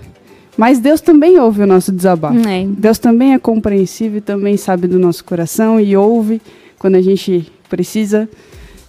Mas 0.57 0.79
Deus 0.79 1.01
também 1.01 1.37
ouve 1.37 1.63
o 1.63 1.67
nosso 1.67 1.91
desabafo. 1.91 2.47
É. 2.47 2.65
Deus 2.65 2.97
também 2.97 3.33
é 3.33 3.39
compreensível, 3.39 4.21
também 4.21 4.55
sabe 4.55 4.87
do 4.87 4.97
nosso 4.97 5.23
coração 5.23 5.79
e 5.79 5.97
ouve 5.97 6.41
quando 6.79 6.95
a 6.95 7.01
gente 7.01 7.51
precisa 7.69 8.29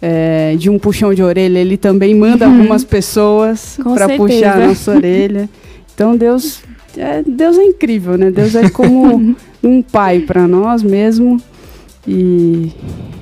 é, 0.00 0.54
de 0.56 0.70
um 0.70 0.78
puxão 0.78 1.12
de 1.12 1.22
orelha. 1.22 1.58
Ele 1.58 1.76
também 1.76 2.14
manda 2.14 2.46
uhum. 2.46 2.58
algumas 2.58 2.84
pessoas 2.84 3.78
para 3.82 4.16
puxar 4.16 4.62
a 4.62 4.68
nossa 4.68 4.92
orelha. 4.92 5.48
Então 5.92 6.16
Deus 6.16 6.62
é, 6.96 7.22
Deus 7.26 7.58
é 7.58 7.64
incrível, 7.64 8.16
né? 8.16 8.30
Deus 8.30 8.54
é 8.54 8.70
como 8.70 9.34
um 9.62 9.82
pai 9.82 10.20
para 10.20 10.46
nós 10.46 10.82
mesmo. 10.82 11.40
E 12.06 12.70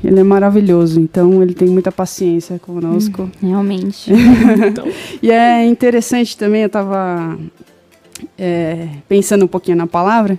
ele 0.04 0.20
é 0.20 0.22
maravilhoso, 0.22 1.00
então 1.00 1.42
ele 1.42 1.54
tem 1.54 1.68
muita 1.68 1.90
paciência 1.90 2.58
conosco. 2.58 3.22
Hum, 3.22 3.48
realmente. 3.48 4.12
então. 4.68 4.86
e 5.22 5.30
é 5.30 5.64
interessante 5.66 6.36
também, 6.36 6.62
eu 6.62 6.66
estava 6.66 7.38
é, 8.38 8.88
pensando 9.08 9.44
um 9.44 9.48
pouquinho 9.48 9.76
na 9.76 9.86
palavra, 9.86 10.38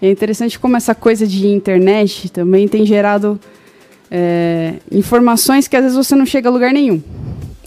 é 0.00 0.10
interessante 0.10 0.58
como 0.58 0.76
essa 0.76 0.94
coisa 0.94 1.26
de 1.26 1.46
internet 1.46 2.28
também 2.30 2.68
tem 2.68 2.84
gerado 2.84 3.38
é, 4.10 4.74
informações 4.90 5.66
que 5.66 5.76
às 5.76 5.82
vezes 5.82 5.96
você 5.96 6.14
não 6.14 6.26
chega 6.26 6.48
a 6.48 6.52
lugar 6.52 6.72
nenhum. 6.72 7.02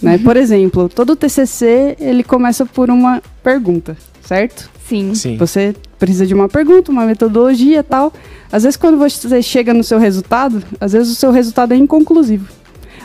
Né? 0.02 0.16
Uhum. 0.16 0.24
Por 0.24 0.38
exemplo, 0.38 0.90
todo 0.90 1.16
TCC 1.16 1.96
ele 2.00 2.24
começa 2.24 2.66
por 2.66 2.90
uma 2.90 3.22
pergunta, 3.44 3.98
certo? 4.22 4.70
Sim. 4.88 5.14
Sim. 5.16 5.38
Você 5.38 5.76
precisa 6.00 6.26
de 6.26 6.34
uma 6.34 6.48
pergunta, 6.48 6.92
uma 6.92 7.06
metodologia 7.06 7.84
tal. 7.84 8.14
Às 8.52 8.64
vezes, 8.64 8.78
quando 8.78 8.98
você 8.98 9.42
chega 9.42 9.74
no 9.74 9.84
seu 9.84 10.00
resultado, 10.00 10.64
às 10.80 10.94
vezes 10.94 11.12
o 11.12 11.16
seu 11.16 11.32
resultado 11.32 11.74
é 11.74 11.78
inconclusivo. 11.78 12.48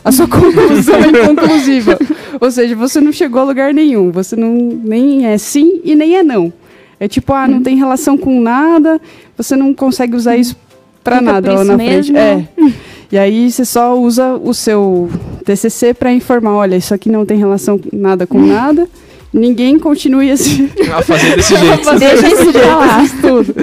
A 0.05 0.13
sua 0.13 0.27
conclusão 0.29 0.97
é 0.97 1.09
inconclusiva. 1.09 1.99
Ou 2.41 2.51
seja, 2.51 2.77
você 2.77 3.01
não 3.01 3.13
chegou 3.13 3.41
a 3.41 3.45
lugar 3.45 3.75
nenhum. 3.75 4.11
Você 4.11 4.37
não 4.37 4.55
nem 4.85 5.27
é 5.27 5.37
sim 5.39 5.81
e 5.83 5.95
nem 5.95 6.17
é 6.17 6.23
não. 6.23 6.53
É 7.01 7.09
tipo, 7.09 7.33
ah, 7.33 7.49
não 7.49 7.57
uhum. 7.57 7.63
tem 7.65 7.77
relação 7.77 8.17
com 8.17 8.41
nada, 8.41 9.01
você 9.37 9.57
não 9.57 9.75
consegue 9.75 10.15
usar 10.15 10.37
isso 10.37 10.57
para 11.03 11.21
nada 11.21 11.53
lá 11.53 11.65
na 11.65 11.77
mesmo. 11.77 12.15
frente. 12.15 12.17
É. 12.17 12.73
E 13.11 13.19
aí 13.19 13.51
você 13.51 13.65
só 13.65 13.99
usa 13.99 14.35
o 14.35 14.55
seu 14.55 15.11
TCC 15.43 15.95
para 15.95 16.13
informar, 16.13 16.53
olha, 16.53 16.77
isso 16.77 16.95
aqui 16.95 17.11
não 17.11 17.27
tem 17.27 17.39
relação 17.39 17.81
nada 17.93 18.27
com 18.27 18.39
nada 18.41 18.89
ninguém 19.33 19.79
continue 19.79 20.31
assim. 20.31 20.69
A 20.93 21.03
fazer 21.03 21.37
desse 21.37 21.57
jeito. 21.57 21.85
fazer 21.85 22.21
Deixa 22.21 22.29
isso 22.29 22.53
pra 22.53 22.77
lá. 22.77 23.05
Tudo. 23.21 23.55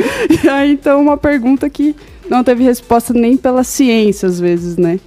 E 0.43 0.49
aí, 0.49 0.71
então, 0.71 1.01
uma 1.01 1.17
pergunta 1.17 1.69
que 1.69 1.95
não 2.29 2.43
teve 2.43 2.63
resposta 2.63 3.13
nem 3.13 3.37
pela 3.37 3.63
ciência, 3.63 4.27
às 4.27 4.39
vezes, 4.39 4.77
né? 4.77 4.99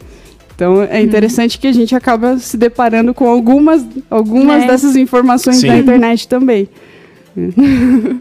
Então, 0.54 0.82
é 0.82 0.98
uhum. 0.98 1.04
interessante 1.04 1.56
hum. 1.56 1.60
que 1.60 1.66
a 1.66 1.72
gente 1.72 1.94
acaba 1.94 2.38
se 2.38 2.56
deparando 2.56 3.12
com 3.12 3.26
algumas, 3.26 3.84
algumas 4.08 4.62
é. 4.62 4.66
dessas 4.66 4.94
informações 4.96 5.56
Sim. 5.56 5.68
da 5.68 5.78
internet 5.78 6.28
também. 6.28 6.68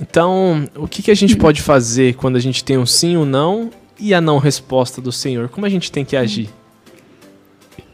Então, 0.00 0.68
o 0.76 0.86
que, 0.86 1.02
que 1.02 1.10
a 1.10 1.14
gente 1.14 1.36
pode 1.36 1.60
fazer 1.60 2.14
quando 2.14 2.36
a 2.36 2.38
gente 2.38 2.62
tem 2.62 2.78
um 2.78 2.86
sim 2.86 3.16
ou 3.16 3.24
um 3.24 3.26
não 3.26 3.68
e 3.98 4.14
a 4.14 4.20
não 4.20 4.38
resposta 4.38 5.00
do 5.00 5.10
Senhor? 5.10 5.48
Como 5.48 5.66
a 5.66 5.68
gente 5.68 5.90
tem 5.90 6.04
que 6.04 6.16
agir? 6.16 6.48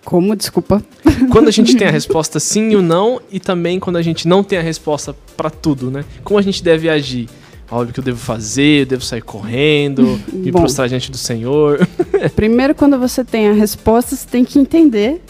Como? 0.05 0.37
Desculpa. 0.37 0.83
Quando 1.31 1.49
a 1.49 1.51
gente 1.51 1.77
tem 1.77 1.89
a 1.89 1.91
resposta 1.91 2.39
sim 2.39 2.75
ou 2.75 2.83
não, 2.83 3.21
e 3.31 3.41
também 3.41 3.81
quando 3.81 3.97
a 3.97 4.03
gente 4.03 4.29
não 4.29 4.45
tem 4.45 4.59
a 4.59 4.63
resposta 4.63 5.15
para 5.37 5.51
tudo, 5.51 5.91
né? 5.91 6.05
Como 6.23 6.39
a 6.39 6.43
gente 6.43 6.63
deve 6.63 6.89
agir? 6.89 7.29
Óbvio 7.71 7.95
que 7.95 8.01
eu 8.01 8.05
devo 8.05 8.19
fazer, 8.19 8.83
eu 8.83 8.87
devo 8.87 9.05
sair 9.05 9.23
correndo, 9.23 10.21
me 10.33 10.53
Bom, 10.53 10.61
prostrar 10.61 10.89
diante 10.89 11.11
do 11.11 11.17
Senhor. 11.17 11.87
primeiro, 12.37 12.75
quando 12.75 12.99
você 12.99 13.25
tem 13.25 13.49
a 13.49 13.53
resposta, 13.53 14.15
você 14.15 14.29
tem 14.29 14.45
que 14.45 14.59
entender 14.59 15.21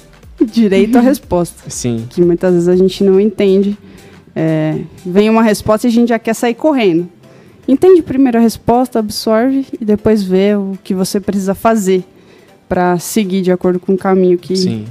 direito 0.44 0.96
a 0.96 1.00
uhum. 1.00 1.06
resposta. 1.06 1.70
Sim. 1.70 2.06
Que 2.10 2.20
muitas 2.20 2.52
vezes 2.52 2.68
a 2.68 2.76
gente 2.76 3.02
não 3.04 3.20
entende. 3.20 3.78
É, 4.34 4.80
vem 5.06 5.30
uma 5.30 5.42
resposta 5.42 5.86
e 5.86 5.88
a 5.88 5.92
gente 5.92 6.08
já 6.08 6.18
quer 6.18 6.34
sair 6.34 6.54
correndo. 6.54 7.08
Entende 7.66 8.02
primeiro 8.02 8.36
a 8.36 8.40
resposta, 8.40 8.98
absorve 8.98 9.64
e 9.80 9.84
depois 9.84 10.22
vê 10.22 10.54
o 10.54 10.76
que 10.82 10.92
você 10.92 11.20
precisa 11.20 11.54
fazer 11.54 12.04
para 12.68 12.98
seguir 12.98 13.42
de 13.42 13.52
acordo 13.52 13.78
com 13.78 13.94
o 13.94 13.98
caminho 13.98 14.38
que, 14.38 14.84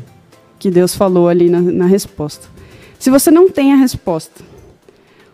que 0.59 0.71
Deus 0.71 0.95
falou 0.95 1.27
ali 1.27 1.49
na, 1.49 1.59
na 1.61 1.85
resposta. 1.85 2.47
Se 2.99 3.09
você 3.09 3.29
não 3.29 3.49
tem 3.49 3.73
a 3.73 3.75
resposta, 3.75 4.43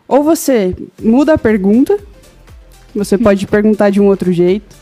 ou 0.08 0.24
você 0.24 0.76
muda 1.02 1.34
a 1.34 1.38
pergunta, 1.38 1.98
você 2.96 3.18
pode 3.18 3.46
perguntar 3.46 3.92
de 3.92 4.02
um 4.02 4.08
outro 4.08 4.34
jeito. 4.34 4.76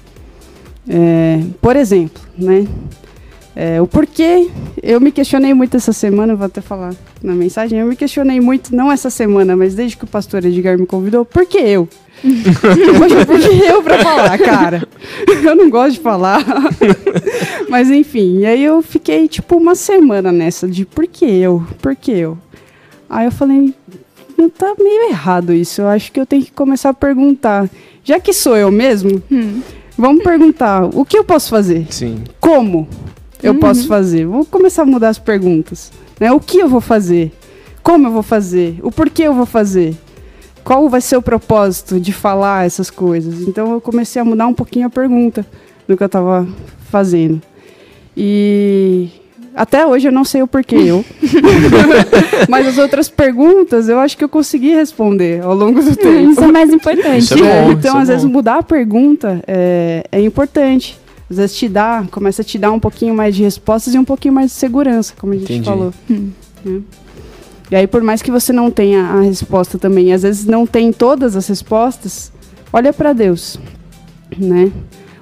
É, 0.87 1.43
por 1.61 1.75
exemplo, 1.75 2.21
né? 2.37 2.65
É, 3.59 3.81
o 3.81 3.87
porquê, 3.87 4.51
eu 4.83 5.01
me 5.01 5.11
questionei 5.11 5.51
muito 5.51 5.75
essa 5.75 5.91
semana, 5.91 6.35
vou 6.35 6.45
até 6.45 6.61
falar 6.61 6.93
na 7.23 7.33
mensagem, 7.33 7.79
eu 7.79 7.87
me 7.87 7.95
questionei 7.95 8.39
muito, 8.39 8.75
não 8.75 8.91
essa 8.91 9.09
semana, 9.09 9.55
mas 9.55 9.73
desde 9.73 9.97
que 9.97 10.03
o 10.03 10.07
pastor 10.07 10.45
Edgar 10.45 10.77
me 10.77 10.85
convidou, 10.85 11.25
por 11.25 11.43
que 11.43 11.57
eu? 11.57 11.89
Poxa, 12.99 13.25
por 13.25 13.39
que 13.39 13.65
eu 13.65 13.81
pra 13.81 13.97
falar, 13.97 14.37
cara? 14.37 14.87
Eu 15.43 15.55
não 15.55 15.71
gosto 15.71 15.93
de 15.93 16.01
falar. 16.01 16.45
mas 17.67 17.89
enfim, 17.89 18.41
e 18.41 18.45
aí 18.45 18.63
eu 18.63 18.79
fiquei 18.83 19.27
tipo 19.27 19.57
uma 19.57 19.73
semana 19.73 20.31
nessa 20.31 20.67
de 20.67 20.85
por 20.85 21.07
que 21.07 21.25
eu? 21.25 21.65
Por 21.81 21.95
que 21.95 22.11
eu? 22.11 22.37
Aí 23.09 23.25
eu 23.25 23.31
falei, 23.31 23.73
não 24.37 24.51
tá 24.51 24.75
meio 24.77 25.09
errado 25.09 25.51
isso, 25.51 25.81
eu 25.81 25.87
acho 25.87 26.11
que 26.11 26.19
eu 26.19 26.27
tenho 26.27 26.45
que 26.45 26.51
começar 26.51 26.91
a 26.91 26.93
perguntar. 26.93 27.67
Já 28.03 28.19
que 28.19 28.33
sou 28.33 28.55
eu 28.55 28.69
mesmo, 28.69 29.19
hum. 29.31 29.61
vamos 29.97 30.21
perguntar, 30.21 30.85
o 30.95 31.03
que 31.03 31.17
eu 31.17 31.23
posso 31.23 31.49
fazer? 31.49 31.87
Sim. 31.89 32.23
Como? 32.39 32.87
Eu 33.41 33.53
uhum. 33.53 33.59
posso 33.59 33.87
fazer? 33.87 34.25
Vou 34.25 34.45
começar 34.45 34.83
a 34.83 34.85
mudar 34.85 35.09
as 35.09 35.19
perguntas. 35.19 35.91
Né? 36.19 36.31
O 36.31 36.39
que 36.39 36.57
eu 36.57 36.67
vou 36.67 36.81
fazer? 36.81 37.31
Como 37.83 38.07
eu 38.07 38.11
vou 38.11 38.23
fazer? 38.23 38.79
O 38.81 38.91
porquê 38.91 39.23
eu 39.23 39.33
vou 39.33 39.45
fazer? 39.45 39.95
Qual 40.63 40.89
vai 40.89 40.99
ser 40.99 41.15
o 41.15 41.21
propósito 41.21 41.99
de 41.99 42.11
falar 42.11 42.65
essas 42.65 42.89
coisas? 42.89 43.41
Então 43.47 43.71
eu 43.71 43.79
comecei 43.79 44.21
a 44.21 44.25
mudar 44.25 44.47
um 44.47 44.53
pouquinho 44.53 44.87
a 44.87 44.89
pergunta 44.89 45.45
do 45.87 45.95
que 45.95 46.03
eu 46.03 46.07
estava 46.07 46.45
fazendo. 46.89 47.41
E 48.15 49.09
até 49.55 49.85
hoje 49.85 50.07
eu 50.07 50.11
não 50.11 50.25
sei 50.25 50.41
o 50.41 50.47
porquê 50.47 50.75
eu. 50.75 51.05
Mas 52.49 52.67
as 52.67 52.77
outras 52.77 53.07
perguntas 53.07 53.87
eu 53.87 53.99
acho 53.99 54.17
que 54.17 54.23
eu 54.23 54.29
consegui 54.29 54.73
responder 54.73 55.41
ao 55.41 55.55
longo 55.55 55.81
do 55.81 55.95
tempo. 55.95 56.31
Isso 56.31 56.43
é 56.43 56.47
mais 56.47 56.73
importante. 56.73 57.33
É 57.33 57.37
bom, 57.37 57.71
então, 57.71 57.97
é 57.97 58.01
às 58.01 58.07
vezes, 58.09 58.25
mudar 58.25 58.57
a 58.57 58.63
pergunta 58.63 59.41
é, 59.47 60.03
é 60.11 60.19
importante 60.19 60.99
às 61.29 61.37
vezes 61.37 61.55
te 61.57 61.67
dá, 61.67 62.05
começa 62.09 62.41
a 62.41 62.45
te 62.45 62.57
dar 62.57 62.71
um 62.71 62.79
pouquinho 62.79 63.13
mais 63.13 63.35
de 63.35 63.43
respostas 63.43 63.93
e 63.93 63.97
um 63.97 64.05
pouquinho 64.05 64.33
mais 64.33 64.51
de 64.51 64.57
segurança, 64.57 65.13
como 65.19 65.33
a 65.33 65.35
gente 65.35 65.51
Entendi. 65.51 65.65
falou. 65.65 65.93
Hum. 66.09 66.31
Né? 66.63 66.81
E 67.69 67.75
aí, 67.75 67.85
por 67.85 68.01
mais 68.01 68.21
que 68.21 68.31
você 68.31 68.53
não 68.53 68.71
tenha 68.71 69.03
a 69.03 69.21
resposta 69.21 69.77
também, 69.77 70.13
às 70.13 70.21
vezes 70.23 70.45
não 70.45 70.65
tem 70.65 70.93
todas 70.93 71.35
as 71.35 71.47
respostas, 71.47 72.31
olha 72.71 72.93
para 72.93 73.11
Deus, 73.11 73.59
né? 74.37 74.71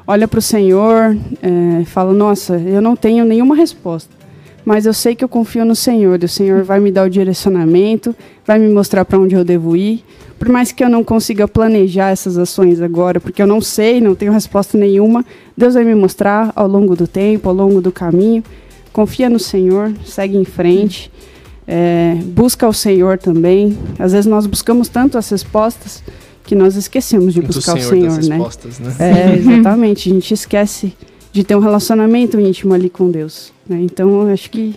Olha 0.07 0.27
para 0.27 0.37
o 0.37 0.41
Senhor, 0.41 1.17
é, 1.41 1.83
fala: 1.85 2.13
Nossa, 2.13 2.57
eu 2.57 2.79
não 2.81 2.95
tenho 2.95 3.25
nenhuma 3.25 3.55
resposta, 3.55 4.13
mas 4.63 4.85
eu 4.85 4.93
sei 4.93 5.15
que 5.15 5.23
eu 5.23 5.29
confio 5.29 5.65
no 5.65 5.75
Senhor. 5.75 6.21
E 6.21 6.25
o 6.25 6.29
Senhor 6.29 6.63
vai 6.63 6.79
me 6.79 6.91
dar 6.91 7.07
o 7.07 7.09
direcionamento, 7.09 8.15
vai 8.45 8.59
me 8.59 8.71
mostrar 8.71 9.03
para 9.05 9.17
onde 9.17 9.33
eu 9.33 9.43
devo 9.43 9.75
ir. 9.75 10.03
Por 10.45 10.51
mais 10.51 10.71
que 10.71 10.84
eu 10.84 10.89
não 10.91 11.03
consiga 11.03 11.47
planejar 11.47 12.12
essas 12.12 12.38
ações 12.38 12.79
agora, 12.79 13.19
porque 13.19 13.41
eu 13.41 13.47
não 13.47 13.60
sei, 13.60 13.99
não 13.99 14.13
tenho 14.13 14.31
resposta 14.31 14.77
nenhuma, 14.77 15.25
Deus 15.58 15.73
vai 15.73 15.84
me 15.84 15.95
mostrar 15.95 16.53
ao 16.55 16.67
longo 16.67 16.95
do 16.95 17.08
tempo, 17.08 17.49
ao 17.49 17.55
longo 17.55 17.81
do 17.81 17.91
caminho. 17.91 18.43
Confia 18.93 19.27
no 19.27 19.39
Senhor, 19.39 19.91
segue 20.05 20.38
em 20.38 20.45
frente, 20.45 21.12
é, 21.67 22.19
busca 22.25 22.67
o 22.67 22.73
Senhor 22.73 23.17
também. 23.17 23.75
Às 23.97 24.12
vezes 24.12 24.27
nós 24.27 24.45
buscamos 24.45 24.88
tanto 24.88 25.17
as 25.17 25.27
respostas 25.31 26.03
que 26.43 26.53
nós 26.53 26.75
esquecemos 26.75 27.34
de 27.34 27.41
buscar 27.41 27.79
Senhor 27.79 28.08
o 28.08 28.12
Senhor, 28.12 28.29
né? 28.29 28.38
né? 28.38 28.95
É, 28.99 29.34
exatamente. 29.41 30.12
A 30.12 30.13
gente 30.13 30.31
esquece 30.31 30.93
de 31.31 31.43
ter 31.43 31.55
um 31.55 31.60
relacionamento 31.60 32.39
íntimo 32.39 32.71
ali 32.71 32.88
com 32.91 33.10
Deus. 33.10 33.51
Né? 33.67 33.79
Então, 33.81 34.31
acho 34.31 34.51
que 34.51 34.75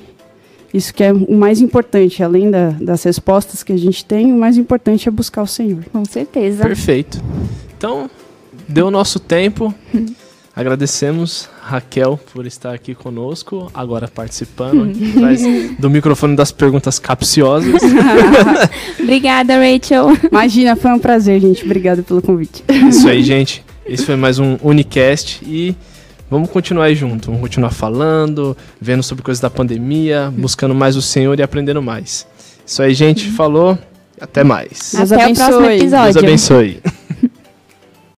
isso 0.72 0.92
que 0.92 1.02
é 1.02 1.12
o 1.12 1.34
mais 1.34 1.60
importante, 1.60 2.22
além 2.22 2.50
da, 2.50 2.70
das 2.80 3.02
respostas 3.04 3.62
que 3.62 3.72
a 3.72 3.76
gente 3.76 4.04
tem, 4.04 4.32
o 4.32 4.36
mais 4.36 4.56
importante 4.56 5.08
é 5.08 5.10
buscar 5.10 5.42
o 5.42 5.46
Senhor. 5.46 5.84
Com 5.92 6.04
certeza. 6.04 6.62
Perfeito. 6.62 7.22
Então, 7.76 8.10
deu 8.68 8.88
o 8.88 8.90
nosso 8.90 9.18
tempo. 9.18 9.74
Agradecemos 10.54 11.48
Raquel 11.62 12.18
por 12.32 12.44
estar 12.44 12.74
aqui 12.74 12.92
conosco, 12.92 13.70
agora 13.72 14.08
participando 14.08 14.92
do 15.78 15.88
microfone 15.88 16.34
das 16.34 16.50
perguntas 16.50 16.98
capciosas. 16.98 17.80
Obrigada, 18.98 19.54
Rachel. 19.54 20.08
Imagina, 20.28 20.74
foi 20.74 20.90
um 20.90 20.98
prazer, 20.98 21.40
gente. 21.40 21.64
Obrigada 21.64 22.02
pelo 22.02 22.20
convite. 22.20 22.64
Isso 22.88 23.08
aí, 23.08 23.22
gente. 23.22 23.64
Esse 23.86 24.04
foi 24.04 24.16
mais 24.16 24.40
um 24.40 24.58
Unicast 24.60 25.44
e 25.46 25.76
vamos 26.30 26.50
continuar 26.50 26.84
aí 26.84 26.94
junto. 26.94 27.26
Vamos 27.26 27.40
continuar 27.40 27.70
falando, 27.70 28.56
vendo 28.80 29.02
sobre 29.02 29.22
coisas 29.22 29.40
da 29.40 29.50
pandemia, 29.50 30.32
buscando 30.36 30.74
mais 30.74 30.96
o 30.96 31.02
Senhor 31.02 31.38
e 31.38 31.42
aprendendo 31.42 31.82
mais. 31.82 32.26
Isso 32.64 32.82
aí, 32.82 32.94
gente. 32.94 33.30
Falou. 33.30 33.78
Até 34.20 34.42
mais. 34.42 34.94
Até 34.94 35.28
o 35.28 35.34
próximo 35.34 35.66
episódio. 35.66 36.12
Deus 36.12 36.16
abençoe. 36.16 36.82